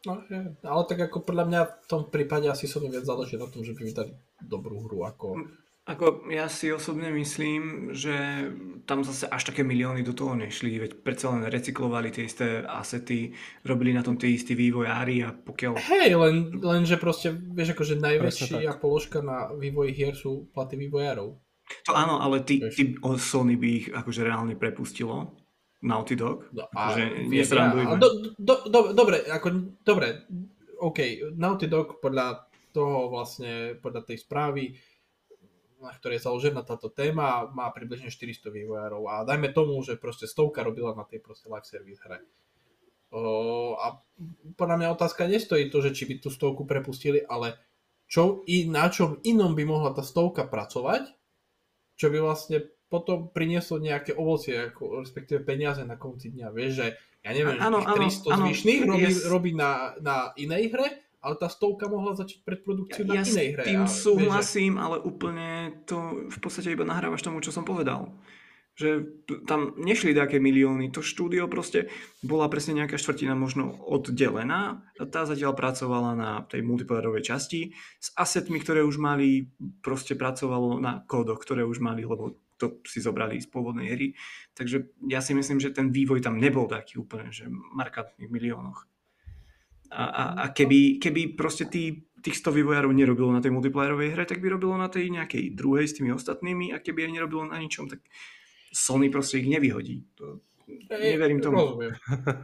[0.08, 3.52] No, je, ale tak ako podľa mňa v tom prípade asi som viac záleží na
[3.52, 5.44] tom, že by vydali dobrú hru ako
[5.90, 8.14] ako ja si osobne myslím, že
[8.86, 13.34] tam zase až také milióny do toho nešli, veď predsa len recyklovali tie isté asety,
[13.66, 15.82] robili na tom tie istí vývojári a pokiaľ...
[15.82, 21.34] Hej, len, len že proste, vieš, akože najväčšia položka na vývoji hier sú platy vývojárov.
[21.90, 25.34] To áno, ale ty, ty Sony by ich akože reálne prepustilo.
[25.80, 26.52] Naughty Dog.
[26.52, 30.28] No, akože ja, do, do, do, dobre, ako, dobre,
[30.84, 34.76] OK, Naughty Dog podľa toho vlastne, podľa tej správy
[35.80, 40.28] na ktorej je založená táto téma, má približne 400 vývojárov a dajme tomu, že proste
[40.28, 42.20] stovka robila na tej proste live service hre.
[43.10, 43.98] O, a
[44.54, 47.58] podľa mňa otázka nestojí to, že či by tú stovku prepustili, ale
[48.06, 51.10] čo i na čom inom by mohla tá stovka pracovať,
[51.98, 56.48] čo by vlastne potom prinieslo nejaké ovocie, ako, respektíve peniaze na konci dňa.
[56.50, 56.88] Vieš, že
[57.22, 59.72] ja neviem, Áno, že tých 300 áno, zvyšných áno, robí, ja s- robí na,
[60.02, 60.88] na inej hre,
[61.20, 63.64] ale tá stovka mohla začať predprodukciu na Ja s inej hre.
[63.68, 67.68] tým a vieš, že- súhlasím, ale úplne to v podstate iba nahrávaš tomu, čo som
[67.68, 68.12] povedal.
[68.80, 69.12] Že
[69.44, 70.88] tam nešli také milióny.
[70.96, 71.92] To štúdio proste
[72.24, 74.88] bola presne nejaká štvrtina možno oddelená.
[75.12, 79.52] Tá zatiaľ pracovala na tej multiplayerovej časti s asetmi, ktoré už mali,
[79.84, 84.08] proste pracovalo na kódoch, ktoré už mali, lebo to si zobrali z pôvodnej hry.
[84.56, 88.88] Takže ja si myslím, že ten vývoj tam nebol taký úplne, že markantných miliónoch.
[89.90, 94.24] A, a, a keby, keby proste tí, tých 100 vývojárov nerobilo na tej multiplayerovej hre,
[94.30, 97.58] tak by robilo na tej nejakej druhej s tými ostatnými a keby aj nerobilo na
[97.58, 98.06] ničom, tak
[98.70, 100.06] Sony proste ich nevyhodí.
[100.22, 101.58] To, Ej, neverím tomu.
[101.58, 101.94] Rozumiem.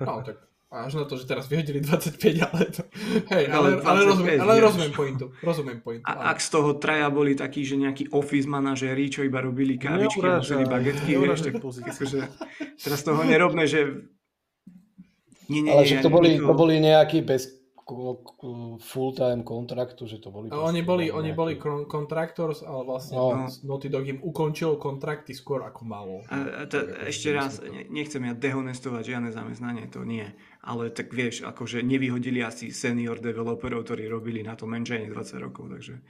[0.02, 0.42] No, tak
[0.76, 2.20] až na to, že teraz vyhodili 25,
[2.52, 2.84] ale to...
[3.32, 5.26] Hej, Ale ale, ale, 25 rozumiem, ale rozumiem pointu.
[5.40, 6.04] Rozumiem pointu.
[6.04, 6.22] A áno.
[6.36, 10.44] ak z toho traja boli takí, že nejakí office manažéri, čo iba robili kávičky a
[10.44, 12.20] nosili bagetky, vieš, tak akože,
[12.82, 14.10] teraz toho nerobme, že...
[15.48, 17.50] Nie, nie, Ale nie, že to boli, to boli nejakí bez
[18.82, 20.50] full-time kontraktu, že to boli...
[20.50, 21.54] A oni boli, nejakí- oni boli
[21.86, 23.46] contractors, ale vlastne No.
[23.64, 26.26] Naughty Dog im ukončil kontrakty skôr ako malo.
[26.28, 30.26] A, a to, Tak ešte raz, ne- nechcem ja dehonestovať žiadne zamestnanie, to nie.
[30.62, 35.70] Ale tak vieš, akože nevyhodili asi senior developerov, ktorí robili na tom engine 20 rokov,
[35.70, 36.02] takže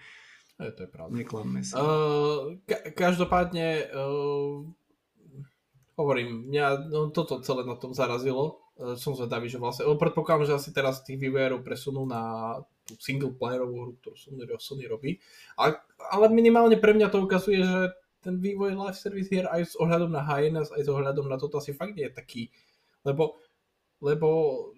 [0.55, 1.11] E, to je pravda.
[1.11, 1.75] neklamme si.
[1.75, 4.63] Uh, ka- každopádne uh,
[5.93, 8.63] hovorím, mňa no, toto celé na tom zarazilo.
[8.75, 13.33] Uh, som zvedavý, že vlastne, predpokladám, že asi teraz tých vývojárov presunú na tú single
[13.33, 15.17] playerovú hru, ktorú Sony, Sony robí.
[15.57, 15.79] A,
[16.13, 20.09] ale minimálne pre mňa to ukazuje, že ten vývoj live service hier aj s ohľadom
[20.09, 22.43] na highness, aj s ohľadom na toto asi fakt nie je taký,
[23.05, 23.37] lebo,
[24.01, 24.27] lebo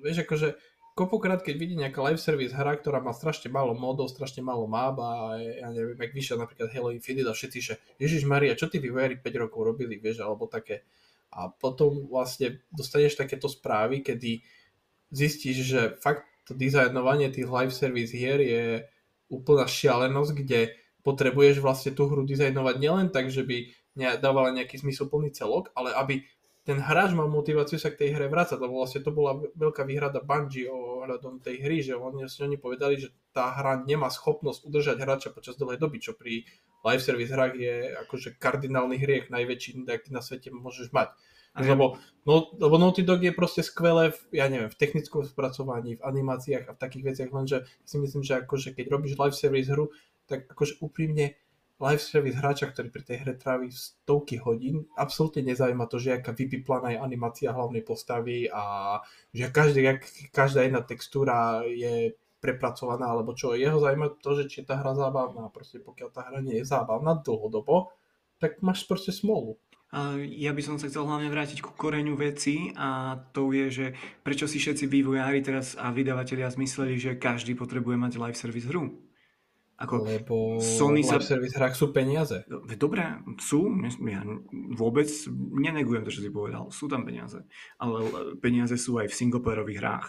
[0.04, 0.60] vieš, akože
[0.98, 5.00] kopokrát, keď vidí nejaká live service hra, ktorá má strašne málo modov, strašne málo map
[5.00, 8.82] a ja neviem, jak vyšiel napríklad Halo Infinite a všetci, že Ježiš Maria, čo tí
[8.82, 10.84] vývojári 5 rokov robili, vieš, alebo také.
[11.32, 14.42] A potom vlastne dostaneš takéto správy, kedy
[15.12, 18.64] zistíš, že fakt to dizajnovanie tých live service hier je
[19.28, 20.72] úplná šialenosť, kde
[21.04, 23.72] potrebuješ vlastne tú hru dizajnovať nielen tak, že by
[24.20, 26.24] dávala nejaký zmysluplný celok, ale aby
[26.68, 30.20] ten hráč mal motiváciu sa k tej hre vrácať, lebo vlastne to bola veľká výhrada
[30.20, 33.08] Bungie ohľadom tej hry, že oni, oni povedali, že
[33.38, 36.42] tá hra nemá schopnosť udržať hráča počas dlhej doby, čo pri
[36.82, 41.14] live service hrách je akože kardinálny hriech, najväčší, aký na svete môžeš mať.
[41.54, 45.22] A ja- Lebo, no, lebo Naughty Dog je proste skvelé v, ja neviem, v technickom
[45.26, 49.38] spracovaní, v animáciách a v takých veciach, lenže si myslím, že akože keď robíš live
[49.38, 49.90] service hru,
[50.30, 51.38] tak akože úprimne
[51.78, 56.34] live service hráča, ktorý pri tej hre trávi stovky hodín, absolútne nezaujíma to, že aká
[56.34, 58.98] vypiplaná je animácia hlavnej postavy a
[59.34, 60.02] že každý, jak,
[60.34, 63.58] každá jedna textúra je prepracovaná, alebo čo.
[63.58, 65.50] Jeho zaujíma to, že či je tá hra zábavná.
[65.50, 67.90] Proste pokiaľ tá hra nie je zábavná dlhodobo,
[68.38, 69.58] tak máš proste smolu.
[70.36, 73.86] Ja by som sa chcel hlavne vrátiť ku koreňu veci a to je, že
[74.20, 79.08] prečo si všetci vývojári teraz a vydavatelia zmysleli, že každý potrebuje mať live service hru.
[79.78, 82.44] Ako, Lebo Sony live sa- service hrách sú peniaze.
[82.50, 83.02] Veď Dobre,
[83.40, 83.70] sú,
[84.10, 84.26] ja
[84.74, 85.08] vôbec
[85.54, 87.46] nenegujem to, čo si povedal, sú tam peniaze,
[87.78, 88.10] ale
[88.42, 90.08] peniaze sú aj v singleplayerových hrách.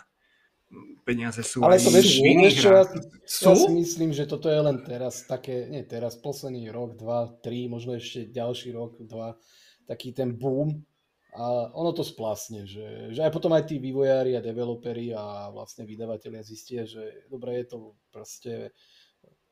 [1.08, 3.00] Peniaze sú Ale to vieš, vieš čo, ja, hrách.
[3.24, 7.64] ja si myslím, že toto je len teraz také, nie teraz, posledný rok, dva, tri,
[7.72, 9.40] možno ešte ďalší rok, dva,
[9.88, 10.84] taký ten boom
[11.32, 15.88] a ono to splasne, že, že aj potom aj tí vývojári a developeri a vlastne
[15.88, 17.76] vydavatelia zistia, že dobre je to
[18.12, 18.52] proste,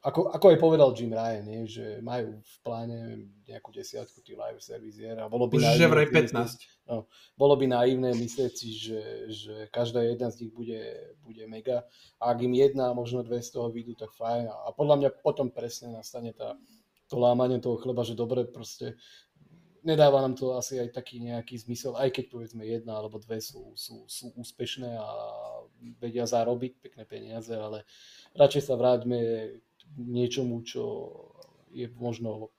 [0.06, 2.98] ako, ako aj povedal Jim Ryan, nie, že majú v pláne
[3.42, 6.30] nejakú desiatku tých live service hier a bolo by naivné že vraj myslieť-
[6.62, 6.86] 15.
[6.86, 9.02] No, bolo by naivné myslieť si, že,
[9.34, 10.78] že každá jedna z nich bude,
[11.26, 11.82] bude mega.
[12.22, 14.46] A ak im jedna, možno dve z toho vyjdú, tak fajn.
[14.46, 16.54] A podľa mňa potom presne nastane tá,
[17.10, 18.94] to lámanie toho chleba, že dobre, proste
[19.86, 23.74] nedáva nám to asi aj taký nejaký zmysel, aj keď povedzme jedna alebo dve sú,
[23.78, 25.10] sú, sú úspešné a
[26.02, 27.86] vedia zarobiť pekné peniaze, ale
[28.34, 29.18] radšej sa vráťme
[29.94, 30.82] niečomu, čo
[31.70, 32.50] je možno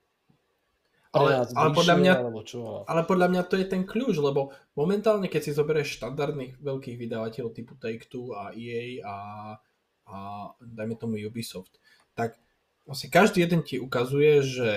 [1.12, 2.62] Ale- nás ale podľa bližšie, mňa- alebo čo.
[2.86, 7.52] Ale podľa mňa to je ten kľúč, lebo momentálne, keď si zoberieš štandardných veľkých vydavateľov
[7.58, 9.18] typu Take-Two a EA a,
[10.06, 10.18] a
[10.62, 11.82] dajme tomu Ubisoft,
[12.14, 12.38] tak
[12.86, 14.70] vlastne každý jeden ti ukazuje, že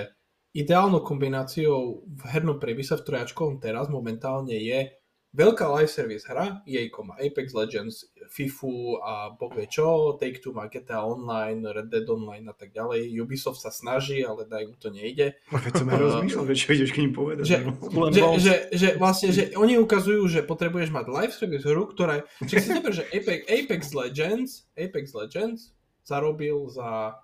[0.51, 4.91] ideálnou kombináciou v hernom priemysle v trojačkovom teraz momentálne je
[5.31, 10.67] veľká live service hra, EA má Apex Legends, FIFU a boh vie čo, Take-Two má
[10.67, 13.11] GTA Online, Red Dead Online a tak ďalej.
[13.19, 15.35] Ubisoft sa snaží, ale daj mu to nejde.
[15.51, 17.43] Veď som aj rozmýšľal, veď čo ideš k ním povedať.
[17.47, 17.71] Že, no.
[18.07, 22.23] Len že, že, že vlastne, že oni ukazujú, že potrebuješ mať live service hru, ktorá,
[22.43, 27.19] čiže si zober, že Apex, Apex Legends, Apex Legends zarobil za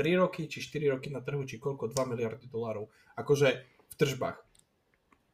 [0.00, 2.88] 3 roky, či 4 roky na trhu, či koľko, 2 miliardy dolárov.
[3.20, 3.48] Akože
[3.90, 4.49] v tržbách.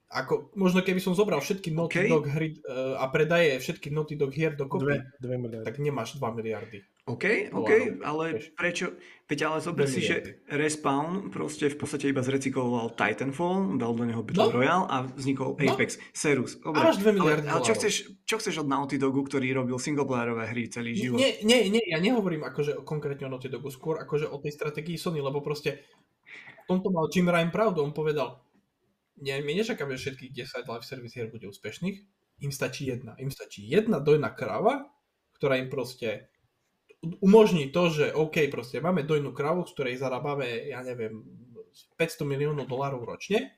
[0.06, 2.08] Ako, možno keby som zobral všetky Naughty OK.
[2.08, 5.66] Dog hry uh, a predaje všetky Naughty Dog hier dokopy, Dve, dve miliardy.
[5.66, 6.78] tak nemáš 2 miliardy.
[7.06, 7.70] OK, OK,
[8.02, 8.94] ale prečo?
[9.26, 14.22] Veď ale zober si, že Respawn proste v podstate iba zrecykloval Titanfall, dal do neho
[14.22, 14.54] Battle No.
[14.54, 15.62] Royale a vznikol No.
[15.64, 16.58] Apex, Serus.
[16.62, 19.74] A máš dve miliardy ale, ale čo, chceš, čo chceš od Naughty Dogu, ktorý robil
[19.74, 21.18] singleplayerové hry celý život?
[21.18, 24.50] Nie, nie, nie, ja nehovorím akože o- konkrétne o Naughty Dogu, skôr akože o tej
[24.52, 25.82] stratégii Sony, lebo proste
[26.62, 28.45] v tomto mal Jim Ryan pravdu, on povedal,
[29.16, 30.32] nie, my nečakáme, že všetkých
[30.64, 31.96] 10 live service hier bude úspešných,
[32.44, 33.16] im stačí jedna.
[33.16, 34.92] Im stačí jedna dojná krava,
[35.40, 36.28] ktorá im proste
[37.20, 41.24] umožní to, že OK, proste máme dojnú kravu, z ktorej zarábame, ja neviem,
[41.96, 43.56] 500 miliónov dolárov ročne,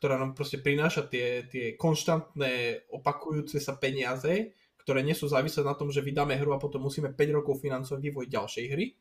[0.00, 4.52] ktorá nám proste prináša tie, tie konštantné opakujúce sa peniaze,
[4.84, 8.00] ktoré nie sú závislé na tom, že vydáme hru a potom musíme 5 rokov financovať
[8.04, 8.92] vývoj ďalšej hry.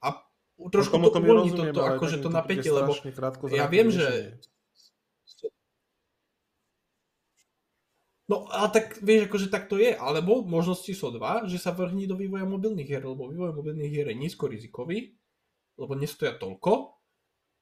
[0.00, 0.16] A
[0.72, 2.92] trošku Tomu to uvoľní rozumieme, to, to, ale akože to napätie, lebo
[3.52, 4.40] ja viem, že
[8.26, 9.94] No, ale tak, vieš, akože tak to je.
[9.94, 14.06] Alebo možnosti sú dva, že sa vrhní do vývoja mobilných hier, lebo vývoj mobilných hier
[14.10, 15.14] je nízko rizikový,
[15.78, 16.96] lebo nestoja toľko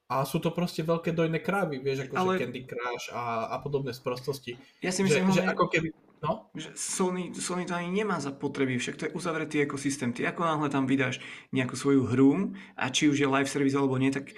[0.09, 3.97] a sú to proste veľké dojné krávy, vieš, akože Ale- Candy Crush a, a podobné
[3.97, 4.57] sprostosti.
[4.85, 5.89] Ja si Že, myslím, že hlavne, ako keby,
[6.21, 10.13] no, že Sony, Sony to ani nemá za potreby, však to je uzavretý ekosystém.
[10.13, 11.25] Ty ako náhle tam vydáš
[11.57, 14.29] nejakú svoju hru a či už je live service alebo nie, tak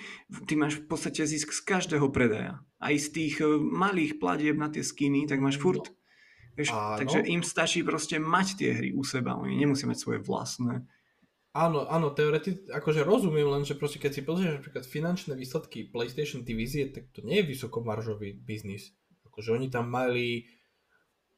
[0.47, 2.63] ty máš v podstate zisk z každého predaja.
[2.79, 5.91] Aj z tých e, malých platieb na tie skiny, tak máš furt.
[6.57, 6.97] Vieš, Áno.
[6.97, 10.89] takže im stačí proste mať tie hry u seba, oni nemusia mať svoje vlastné.
[11.53, 16.41] áno, áno, teoreticky, akože rozumiem, len že proste keď si pozrieš napríklad finančné výsledky PlayStation
[16.45, 18.97] divízie, tak to nie je vysokomaržový biznis.
[19.29, 20.49] Akože oni tam mali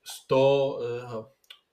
[0.03, 1.27] 100, uh,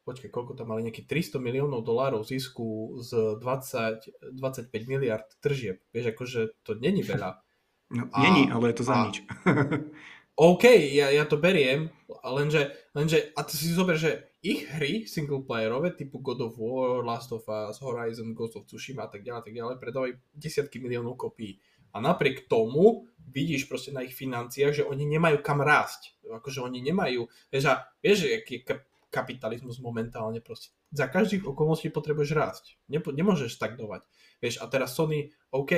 [0.03, 5.81] počkaj, koľko tam mali, nejakých 300 miliónov dolárov zisku z 20, 25 miliard tržieb.
[5.89, 7.37] Vieš, akože to není veľa.
[7.85, 9.21] No, A- není, ale je to za a- nič.
[10.35, 15.95] OK, ja, ja to beriem, lenže, lenže, a to si zober, že ich hry singleplayerové
[15.95, 19.55] typu God of War, Last of Us, Horizon, Ghost of Tsushima a tak ďalej, tak
[19.55, 21.55] ďalej predávajú desiatky miliónov kopií.
[21.95, 26.19] A napriek tomu vidíš proste na ich financiách, že oni nemajú kam rásť.
[26.27, 30.75] Akože oni nemajú, vieš, a vieš, aký je ka- kapitalizmus momentálne proste.
[30.91, 32.65] Za každých okolností potrebuješ rásť.
[32.91, 34.03] Nemôžeš stagnovať.
[34.43, 35.71] Vieš, a teraz Sony, OK,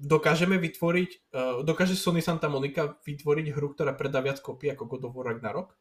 [0.00, 5.06] dokážeme vytvoriť, uh, dokáže Sony Santa Monica vytvoriť hru, ktorá predá viac kopí ako God
[5.06, 5.76] of War Ragnarok?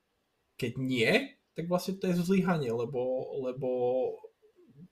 [0.59, 2.99] Keď nie, tak vlastne to je zlyhanie, lebo,
[3.47, 3.69] lebo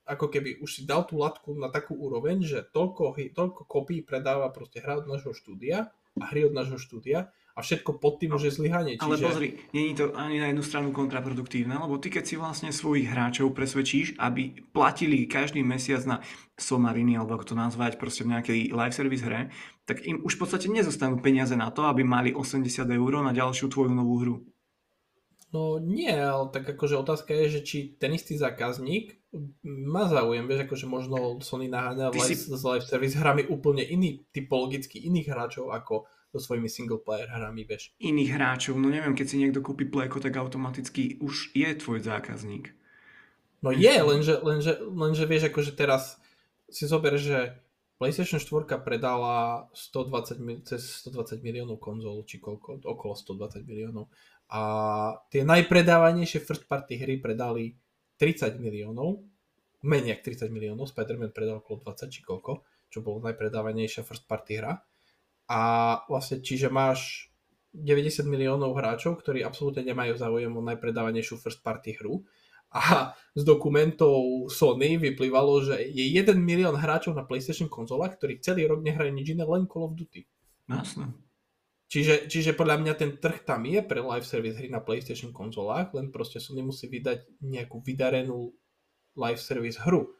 [0.08, 4.48] ako keby už si dal tú latku na takú úroveň, že toľko, toľko kopí predáva
[4.56, 8.48] proste hra od nášho štúdia a hry od nášho štúdia a všetko pod tým už
[8.48, 9.02] je zlyhanie.
[9.02, 9.06] Čiže...
[9.10, 13.10] Ale pozri, není to ani na jednu stranu kontraproduktívne, lebo ty keď si vlastne svojich
[13.10, 16.22] hráčov presvedčíš, aby platili každý mesiac na
[16.54, 19.50] somariny, alebo ako to nazvať, proste v nejakej live service hre,
[19.90, 23.74] tak im už v podstate nezostanú peniaze na to, aby mali 80 eur na ďalšiu
[23.74, 24.38] tvoju novú hru.
[25.48, 29.16] No nie, ale tak akože otázka je, že či ten istý zákazník
[29.64, 33.82] má záujem, vieš, akože možno Sony naháňa Ty live, si- s live service hrami úplne
[33.82, 36.04] iný, typologicky iných hráčov ako
[36.38, 37.98] so svojimi single player hrami, vieš.
[37.98, 42.78] Iných hráčov, no neviem, keď si niekto kúpi pleko, tak automaticky už je tvoj zákazník.
[43.66, 46.22] No je, lenže, lenže, lenže vieš, akože teraz
[46.70, 47.58] si zober, že
[47.98, 54.14] PlayStation 4 predala 120, mi- cez 120 miliónov konzol, či koľko, okolo 120 miliónov.
[54.54, 54.62] A
[55.34, 57.74] tie najpredávanejšie first party hry predali
[58.22, 59.26] 30 miliónov,
[59.82, 62.62] menej ako 30 miliónov, Spider-Man predal okolo 20 či koľko,
[62.94, 64.78] čo bolo najpredávanejšia first party hra.
[65.48, 65.60] A
[66.12, 67.32] vlastne, čiže máš
[67.72, 72.26] 90 miliónov hráčov, ktorí absolútne nemajú záujem o najpredávanejšiu first party hru.
[72.68, 78.68] A z dokumentov Sony vyplývalo, že je 1 milión hráčov na PlayStation konzolách, ktorí celý
[78.68, 80.28] rok nehrajú nič iné, len Call of Duty.
[80.68, 81.16] Jasné.
[81.88, 85.96] Čiže, čiže podľa mňa ten trh tam je pre live service hry na PlayStation konzolách,
[85.96, 88.52] len proste Sony musí vydať nejakú vydarenú
[89.16, 90.12] live service hru.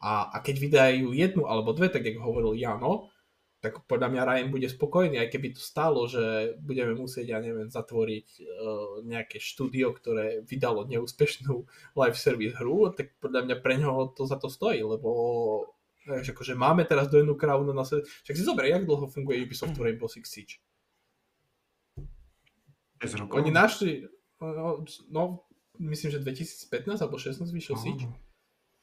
[0.00, 3.12] A, a keď vydajú jednu alebo dve, tak ako hovoril Jano,
[3.60, 7.68] tak podľa mňa Ryan bude spokojný, aj keby to stálo, že budeme musieť, ja neviem,
[7.68, 8.44] zatvoriť uh,
[9.04, 11.68] nejaké štúdio, ktoré vydalo neúspešnú
[12.00, 15.08] live service hru, tak podľa mňa pre ňoho to za to stojí, lebo
[16.08, 17.92] vieš, akože máme teraz dojnú krávu na nás.
[17.92, 20.56] Však si zober, jak dlho funguje Ubisoft Rainbow Six Siege.
[23.04, 23.36] 6 rokov.
[23.40, 24.08] Oni našli,
[24.40, 25.22] no, no
[25.76, 27.76] myslím, že 2015 alebo 16 vyšiel.
[27.76, 28.08] Siege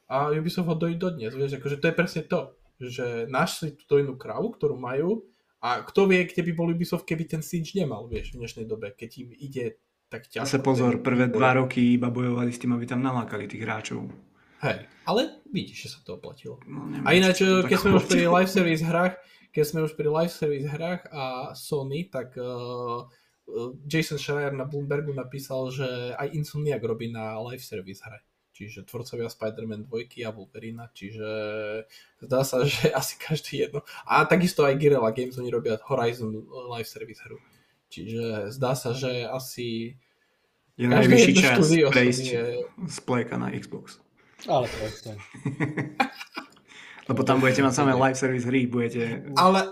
[0.08, 4.14] a Ubisoft ho dojí dodnes, vieš, akože to je presne to, že našli tú dojnú
[4.14, 5.26] kravu, ktorú majú
[5.58, 8.94] a kto vie, kde by bol Ubisoft, keby ten Siege nemal, vieš, v dnešnej dobe,
[8.94, 10.46] keď im ide tak ťažko.
[10.46, 14.08] Zase pozor, prvé dva roky iba bojovali s tým, aby tam nalákali tých hráčov.
[14.62, 16.58] Hej, ale vidíš, že sa to oplatilo.
[16.66, 19.14] No, neviem, A ináč, keď sme už pri live service hrách,
[19.54, 23.06] keď sme už pri live service hrách a Sony, tak uh,
[23.86, 28.18] Jason Schreier na Bloombergu napísal, že aj Insomniac robí na live service hre.
[28.58, 31.30] Čiže tvorcovia Spider-Man 2 a Wolverina, čiže
[32.18, 33.86] zdá sa, že asi každý jedno.
[34.02, 36.34] A takisto aj Guerrilla Games, oni robia Horizon
[36.74, 37.38] live service hru.
[37.86, 39.94] Čiže zdá sa, že asi
[40.74, 42.44] Je najvyšší čas prejsť je...
[42.66, 44.02] z Playka na Xbox.
[44.50, 45.22] Ale presne.
[47.08, 49.70] Lebo tam budete mať samé live service hry, budete Ale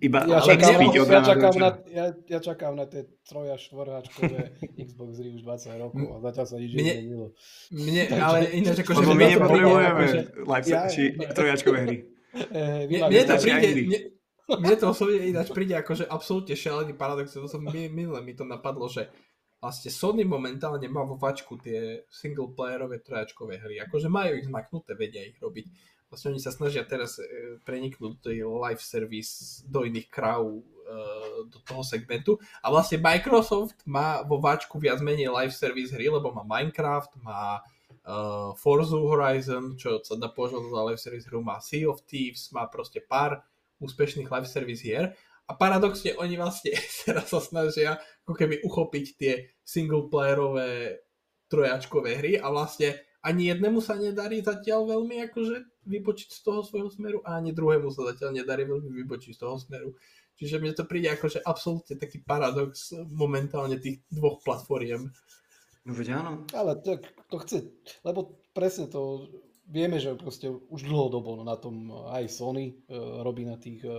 [0.00, 4.38] iba Ja čakám, od ja, čakám na, ja, ja čakám na tie troj až štvorháčkové
[4.80, 7.26] Xbox hry už 20 rokov a zatiaľ sa nič nezmenilo.
[7.70, 8.76] Mne, ale ináč.
[8.82, 11.96] Lebo mne my nepotrebujeme akože- live Ja- či trojačkové hry.
[12.34, 13.98] Eh, Mne, to príde, mne,
[14.58, 18.42] mne to osobne ináč príde akože absolútne šialený paradox, to som mi- minule mi to
[18.42, 19.06] napadlo, že
[19.56, 24.92] vlastne Sony momentálne má vo vačku tie single playerové trojačkové hry, akože majú ich zmaknuté,
[24.92, 25.93] vedia ich robiť.
[26.14, 28.30] Vlastne oni sa snažia teraz e, preniknúť do
[28.62, 30.62] live service, do iných kráv, e,
[31.50, 32.38] do toho segmentu.
[32.62, 37.58] A vlastne Microsoft má vo váčku viac menej live service hry, lebo má Minecraft, má
[38.06, 42.54] uh, Forza Horizon, čo sa dá považovať za live service hru, má Sea of Thieves,
[42.54, 43.42] má proste pár
[43.82, 45.18] úspešných live service hier.
[45.44, 49.32] A paradoxne oni vlastne teraz sa snažia ako keby uchopiť tie
[49.66, 51.02] single playerové
[51.50, 56.92] trojačkové hry a vlastne ani jednému sa nedarí zatiaľ veľmi akože vybočiť z toho svojho
[56.92, 59.96] smeru a ani druhému sa zatiaľ nedarí veľmi vybočiť z toho smeru.
[60.36, 65.08] Čiže mne to príde akože absolútne taký paradox momentálne tých dvoch platformiem.
[65.88, 66.44] No veď áno.
[66.52, 67.00] Ale to,
[67.32, 67.58] to chce,
[68.04, 69.28] lebo presne to
[69.68, 73.94] vieme, že proste už dlhodobo na tom aj Sony uh, robí na tých uh,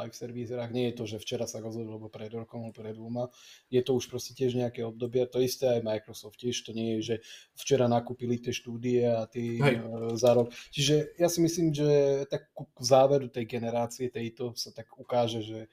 [0.00, 0.72] live servízerách.
[0.72, 3.32] Nie je to, že včera sa rozhodol, lebo pred rokom, pred dvoma.
[3.72, 5.24] Je to už proste tiež nejaké obdobie.
[5.28, 6.60] To isté aj Microsoft tiež.
[6.68, 7.16] To nie je, že
[7.56, 10.52] včera nakúpili tie štúdie a tie uh, za rok.
[10.72, 11.88] Čiže ja si myslím, že
[12.28, 15.72] tak k záveru tej generácie tejto sa tak ukáže, že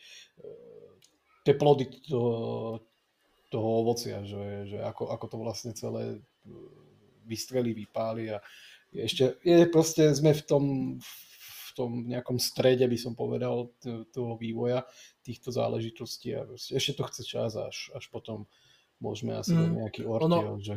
[1.45, 2.81] tie plody toho,
[3.53, 6.17] toho ovocia, že, že ako, ako to vlastne celé
[7.25, 8.41] vystrelí, vypáli a
[8.97, 10.63] ešte je proste, sme v tom,
[10.99, 13.75] v tom nejakom strede, by som povedal,
[14.15, 14.87] toho vývoja
[15.21, 18.47] týchto záležitostí a proste, ešte to chce čas až, až potom
[19.03, 20.75] môžeme asi Mm, dať nejaký ortiel, že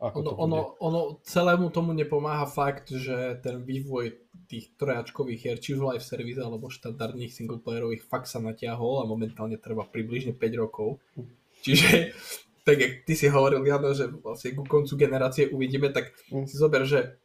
[0.00, 0.40] ako Ono, to bude.
[0.48, 4.16] ono, ono celému tomu nepomáha fakt, že ten vývoj
[4.48, 9.60] tých trojačkových hier, či už live service alebo štandardných singleplayerových, fakt sa natiahol a momentálne
[9.60, 11.04] trvá približne 5 rokov.
[11.60, 12.16] Čiže,
[12.64, 16.48] tak jak ty si hovoril, Jano, že vlastne ku koncu generácie uvidíme, tak Mm.
[16.48, 17.20] si zober, že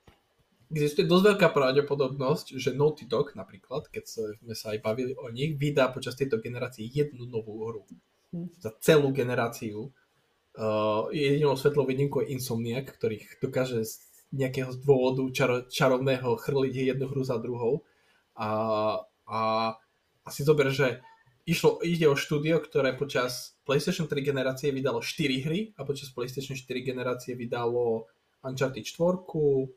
[0.71, 4.03] existuje dosť veľká pravdepodobnosť, že Naughty Dog napríklad, keď
[4.41, 7.83] sme sa aj bavili o nich, vydá počas tejto generácie jednu novú hru.
[8.33, 8.49] Hm.
[8.59, 9.93] Za celú generáciu.
[10.55, 13.99] Uh, jedinou svetlou výnimkou je Insomniac, ktorých dokáže z
[14.31, 17.83] nejakého dôvodu čaro, čarovného chrliť jednu hru za druhou.
[18.35, 18.49] A,
[19.27, 19.39] a
[20.23, 21.03] asi zober, že
[21.47, 26.57] išlo, ide o štúdio, ktoré počas PlayStation 3 generácie vydalo 4 hry a počas PlayStation
[26.57, 28.09] 4 generácie vydalo
[28.45, 29.25] Uncharted 4,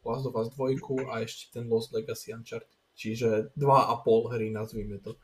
[0.04, 2.68] Last of Us 2 a ešte ten Lost Legacy Uncharted.
[2.92, 5.16] Čiže 2,5 hry nazvime to.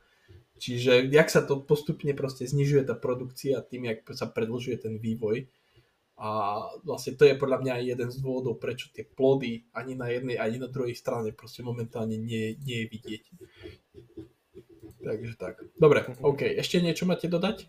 [0.57, 5.51] Čiže jak sa to postupne proste znižuje tá produkcia tým, jak sa predlžuje ten vývoj.
[6.15, 10.15] A vlastne to je podľa mňa aj jeden z dôvodov, prečo tie plody ani na
[10.15, 13.23] jednej, ani na druhej strane proste momentálne nie, nie je vidieť.
[15.03, 15.67] Takže tak.
[15.75, 16.47] Dobre, OK.
[16.55, 17.67] Ešte niečo máte dodať?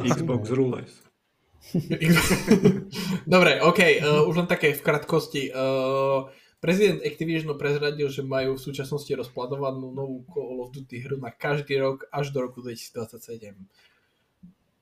[0.00, 1.09] Xbox Rules.
[3.34, 5.52] Dobre, OK, uh, už len také v krátkosti.
[5.52, 6.26] Uh,
[6.60, 11.80] prezident Activisionu prezradil, že majú v súčasnosti rozplánovanú novú Call of Duty hru na každý
[11.80, 13.56] rok až do roku 2027.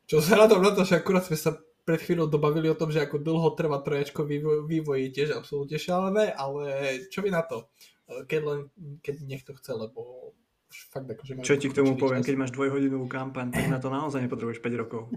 [0.09, 2.93] Čo sa na tom na to, že akurát sme sa pred chvíľou dobavili o tom,
[2.93, 6.63] že ako dlho trvá trojačko vývoj, vývoj je tiež absolútne šialené, ale
[7.09, 7.69] čo vy na to?
[8.09, 8.61] Uh, Keď len,
[9.05, 10.33] keď niekto chce, lebo
[10.69, 12.29] fakt akože majú Čo ti k tomu poviem, čas.
[12.29, 15.09] keď máš dvojhodinovú kampaň, tak na to naozaj nepotrebuješ 5 rokov.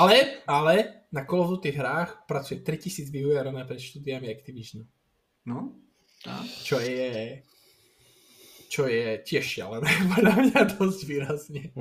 [0.00, 0.74] Ale, ale
[1.12, 4.86] na Call of Duty hrách pracuje 3000 vývojárov pred štúdiami Activisionu.
[5.48, 5.76] No,
[6.20, 6.44] tak.
[6.44, 7.40] čo je
[8.70, 11.74] čo je tiež šialené, podľa mňa dosť výrazne.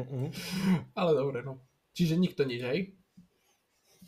[0.98, 1.62] Ale dobre, no.
[1.94, 2.80] Čiže nikto nič, hej?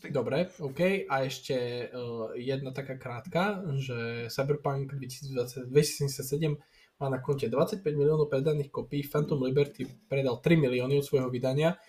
[0.09, 1.05] Dobre, OK.
[1.05, 6.57] A ešte uh, jedna taká krátka, že Cyberpunk 2020, 2077
[7.02, 11.82] má na konte 25 miliónov predaných kopí, Phantom Liberty predal 3 milióny od svojho vydania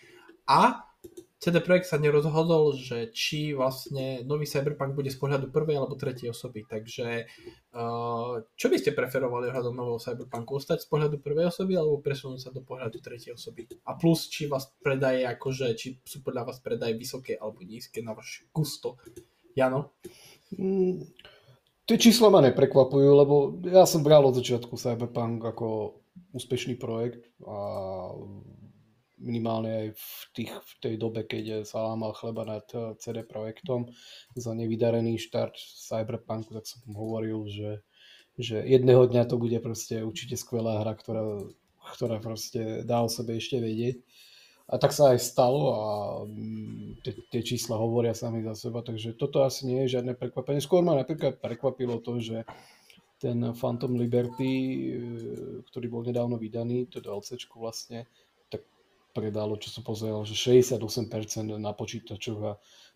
[0.48, 0.88] a
[1.42, 6.30] CD Projekt sa nerozhodol, že či vlastne nový Cyberpunk bude z pohľadu prvej alebo tretej
[6.30, 6.62] osoby.
[6.62, 7.26] Takže
[7.74, 10.54] uh, čo by ste preferovali ohľadom nového Cyberpunku?
[10.54, 13.66] Ostať z pohľadu prvej osoby alebo presunúť sa do pohľadu tretej osoby?
[13.90, 18.14] A plus, či vás predaje akože, či sú podľa vás predaje vysoké alebo nízke na
[18.14, 19.02] váš gusto.
[19.58, 19.98] Jano?
[20.54, 21.02] Mm,
[21.86, 23.34] tie čísla ma neprekvapujú, lebo
[23.66, 25.98] ja som bral od začiatku Cyberpunk ako
[26.32, 27.56] úspešný projekt a
[29.22, 33.88] minimálne aj v, tých, v tej dobe, keď sa lámal chleba nad eh, CD Projektom
[34.34, 37.86] za nevydarený štart Cyberpunku, tak som hovoril, že,
[38.34, 41.22] že jedného dňa to bude proste určite skvelá hra, ktorá,
[41.94, 44.02] ktorá proste dá o sebe ešte vedieť.
[44.72, 45.84] A tak sa aj stalo a
[46.24, 50.64] mm, tie čísla hovoria sami za seba, takže toto asi nie je žiadne prekvapenie.
[50.64, 52.48] Skôr ma napríklad prekvapilo to, že
[53.20, 54.88] ten Phantom Liberty, e,
[55.68, 58.08] ktorý bol nedávno vydaný, to DLC vlastne,
[58.48, 58.64] tak
[59.12, 60.80] predalo, čo som pozeral, že 68%
[61.60, 62.52] na počítačoch a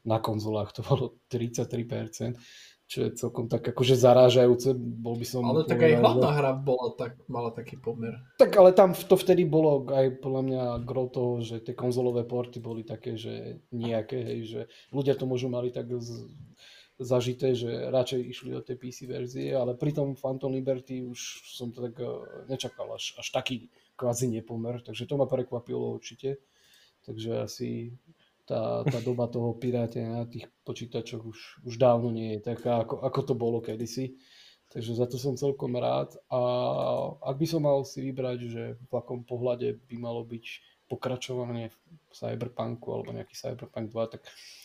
[0.08, 2.40] na konzolách to bolo 33%
[2.86, 5.42] čo je celkom tak akože zarážajúce, bol by som...
[5.42, 8.14] Ale tak aj hlavná hra bola tak, mala taký pomer.
[8.38, 12.62] Tak ale tam to vtedy bolo aj podľa mňa gro toho, že tie konzolové porty
[12.62, 14.60] boli také, že nejaké, hej, že
[14.94, 16.30] ľudia to možno mali tak z,
[16.96, 21.18] zažité, že radšej išli do tej PC verzie, ale pri tom Phantom Liberty už
[21.58, 22.08] som to tak eh,
[22.48, 26.40] nečakal až, až taký kvázi nepomer, takže to ma prekvapilo určite.
[27.04, 27.94] Takže asi
[28.46, 33.02] tá, tá doba toho piráte na tých počítačoch už, už dávno nie je taká, ako,
[33.02, 34.14] ako to bolo kedysi.
[34.70, 36.14] Takže za to som celkom rád.
[36.30, 36.40] A
[37.22, 40.44] ak by som mal si vybrať, že v akom pohľade by malo byť
[40.86, 41.78] pokračovanie v
[42.14, 44.22] Cyberpunku alebo nejaký Cyberpunk 2, tak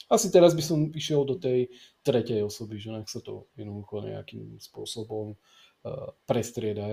[0.10, 1.70] asi teraz by som išiel do tej
[2.06, 6.86] tretej osoby, že nech sa to jednoducho nejakým spôsobom uh, prestrieda.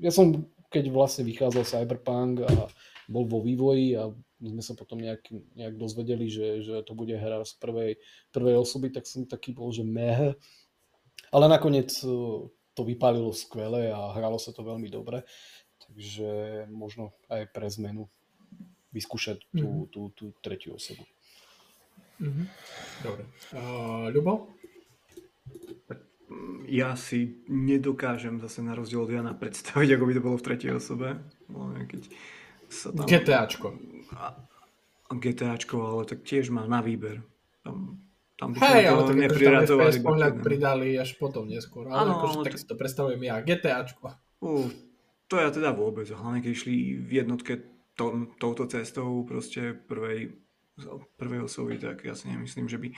[0.00, 2.72] Ja som, keď vlastne vychádzal Cyberpunk a
[3.08, 7.10] bol vo vývoji a my sme sa potom nejak, nejak dozvedeli, že, že to bude
[7.10, 7.90] hra z prvej,
[8.30, 10.38] prvej osoby, tak som taký bol, že meh.
[11.34, 12.06] Ale nakoniec e,
[12.76, 15.26] to vypálilo skvele a hralo sa to veľmi dobre.
[15.82, 18.06] Takže možno aj pre zmenu
[18.94, 21.02] vyskúšať tú, tú, tú, tú tretiu osobu.
[22.18, 22.46] Mm-hmm.
[23.02, 23.22] Dobre.
[23.54, 24.32] Uh, Ľubo?
[26.68, 30.70] Ja si nedokážem zase na rozdiel od Jana predstaviť, ako by to bolo v tretej
[30.76, 31.16] osobe.
[31.88, 32.02] Keď
[32.68, 33.04] sa tam...
[33.04, 33.66] GTAčko.
[35.08, 37.24] GTAčko, ale tak tiež má na výber.
[37.64, 37.96] Tam,
[38.36, 39.92] tam by Hej, ale tak nepriradovali.
[39.98, 41.88] Tam pohľad pridali až potom neskôr.
[41.88, 43.40] Ale ano, akože, tak si to predstavujem ja.
[43.40, 44.14] GTAčko.
[44.44, 44.68] Uh,
[45.26, 46.06] to ja teda vôbec.
[46.08, 47.64] Hlavne keď išli v jednotke
[47.98, 50.38] to, touto cestou proste prvej,
[51.18, 52.88] prvej osoby, tak ja si nemyslím, že by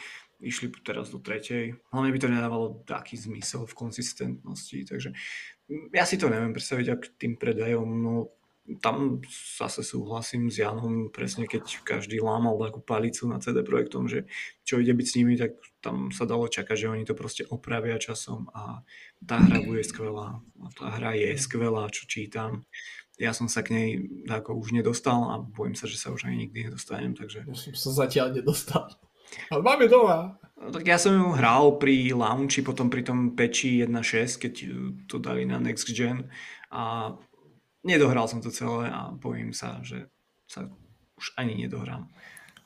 [0.44, 1.78] išli teraz do tretej.
[1.94, 5.14] Hlavne by to nedávalo taký zmysel v konsistentnosti, takže
[5.94, 8.39] ja si to neviem predstaviť, ak tým predajom, no
[8.78, 9.18] tam
[9.58, 14.30] zase súhlasím s Janom, presne keď každý lámal takú palicu na CD Projektom, že
[14.62, 17.98] čo ide byť s nimi, tak tam sa dalo čakať, že oni to proste opravia
[17.98, 18.86] časom a
[19.24, 20.38] tá hra bude skvelá.
[20.62, 22.62] A tá hra je skvelá, čo čítam.
[23.18, 23.88] Ja som sa k nej
[24.30, 27.44] ako už nedostal a bojím sa, že sa už ani nikdy nedostanem, takže...
[27.44, 28.86] Ja som sa zatiaľ nedostal.
[29.50, 30.40] Ale máme doma.
[30.60, 34.54] No, tak ja som ju hral pri launchi, potom pri tom peči 1.6, keď
[35.08, 36.28] to dali na Next Gen
[36.68, 37.16] a
[37.87, 40.11] nedohral som to celé a bojím sa, že
[40.49, 40.68] sa
[41.20, 42.09] už ani nedohrám.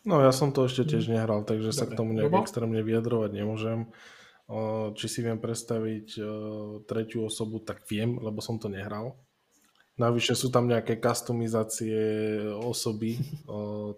[0.04, 1.80] No ja som to ešte tiež nehral, takže Dobre.
[1.80, 3.88] sa k tomu nejak extrémne vyjadrovať nemôžem.
[5.00, 6.20] Či si viem predstaviť
[6.84, 9.16] tretiu osobu, tak viem, lebo som to nehral.
[9.96, 11.96] Navyše sú tam nejaké customizácie
[12.52, 13.16] osoby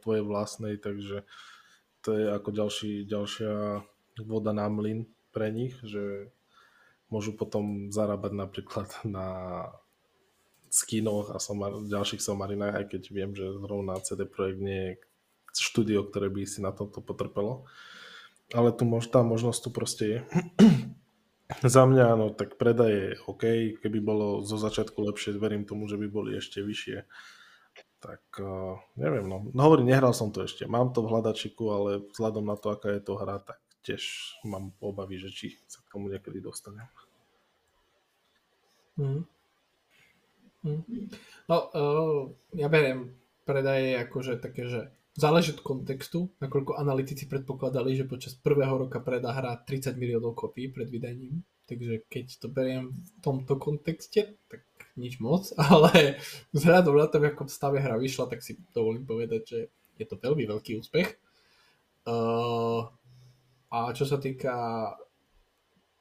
[0.05, 1.27] tvojej vlastnej, takže
[2.07, 3.83] to je ako ďalší, ďalšia
[4.23, 6.31] voda na mlyn pre nich, že
[7.11, 9.27] môžu potom zarábať napríklad na
[10.77, 14.93] skinoch a somar, ďalších somarinách, aj keď viem, že zrovna CD Projekt nie je
[15.57, 17.65] štúdio, ktoré by si na tomto potrpelo.
[18.53, 20.19] Ale tu mož, tá možnosť tu proste je.
[21.65, 23.43] Za mňa, no tak predaj je OK,
[23.79, 27.07] keby bolo zo začiatku lepšie, verím tomu, že by boli ešte vyššie.
[28.03, 29.47] Tak uh, neviem, no.
[29.55, 30.67] no hovorím, nehral som to ešte.
[30.67, 34.03] Mám to v hľadačiku, ale vzhľadom na to, aká je to hra, tak tiež
[34.43, 36.91] mám obavy, že či sa k tomu niekedy dostanem.
[38.99, 39.23] Mm.
[41.47, 42.23] No, uh,
[42.59, 43.15] ja beriem
[43.47, 44.81] predaje akože také, že
[45.15, 50.69] záleží od kontextu, nakoľko analytici predpokladali, že počas prvého roka predá hra 30 miliónov kopí
[50.69, 54.63] pred vydaním, takže keď to beriem v tomto kontexte, tak
[54.99, 56.21] nič moc, ale
[56.53, 59.59] vzhľadom na to, v akom stave hra vyšla, tak si dovolím povedať, že
[59.97, 61.17] je to veľmi veľký úspech.
[62.07, 62.87] Uh,
[63.73, 64.55] a čo sa týka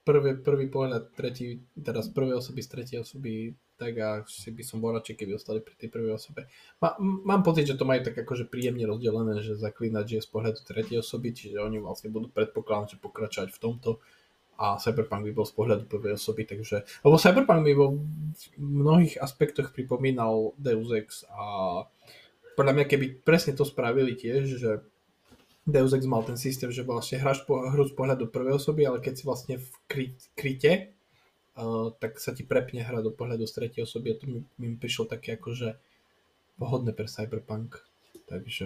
[0.06, 4.80] prvý, prvý pohľad, tretí, teraz prvej osoby z tretej osoby tak a si by som
[4.80, 6.48] bol radšej, keby ostali pri tej prvej osobe.
[6.80, 10.60] Má, mám pocit, že to majú tak akože príjemne rozdelené, že zaklínať je z pohľadu
[10.64, 14.00] tretej osoby, čiže oni vlastne budú predpokladať, že pokračovať v tomto
[14.56, 18.00] a Cyberpunk by bol z pohľadu prvej osoby, takže, lebo Cyberpunk by vo
[18.56, 21.84] mnohých aspektoch pripomínal Deus Ex a
[22.56, 24.80] podľa mňa keby presne to spravili tiež, že
[25.66, 29.02] Deus Ex mal ten systém, že vlastne hráš po, hru z pohľadu prvej osoby, ale
[29.02, 30.06] keď si vlastne v kry,
[30.38, 30.94] kryte,
[31.58, 34.78] uh, tak sa ti prepne hra do pohľadu z tretej osoby a to mi, mi
[34.78, 35.74] prišlo také akože
[36.62, 37.82] pohodné pre Cyberpunk.
[38.26, 38.66] Takže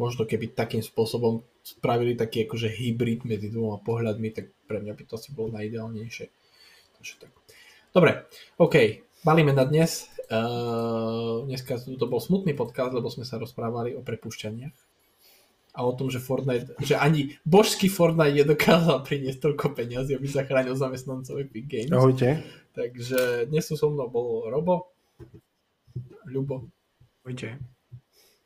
[0.00, 5.02] možno keby takým spôsobom spravili taký akože hybrid medzi dvoma pohľadmi, tak pre mňa by
[5.08, 6.26] to asi bolo najideálnejšie.
[7.00, 7.32] Takže tak.
[7.92, 8.28] Dobre,
[8.60, 10.12] OK, balíme na dnes.
[10.28, 14.93] Uh, dneska to bol smutný podcast, lebo sme sa rozprávali o prepušťaniach
[15.74, 20.78] a o tom, že Fortnite, že ani božský Fortnite nedokázal priniesť toľko peniazy, aby zachránil
[20.78, 21.90] zamestnancov Epic Games.
[21.90, 22.46] Ahojte.
[22.70, 24.94] Takže dnes tu so mnou bol Robo,
[26.30, 26.70] Ľubo
[27.26, 27.58] Ahojte.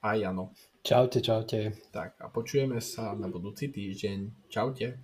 [0.00, 0.56] a Jano.
[0.80, 1.76] Čaute, čaute.
[1.92, 4.48] Tak a počujeme sa na budúci týždeň.
[4.48, 4.96] Čaute.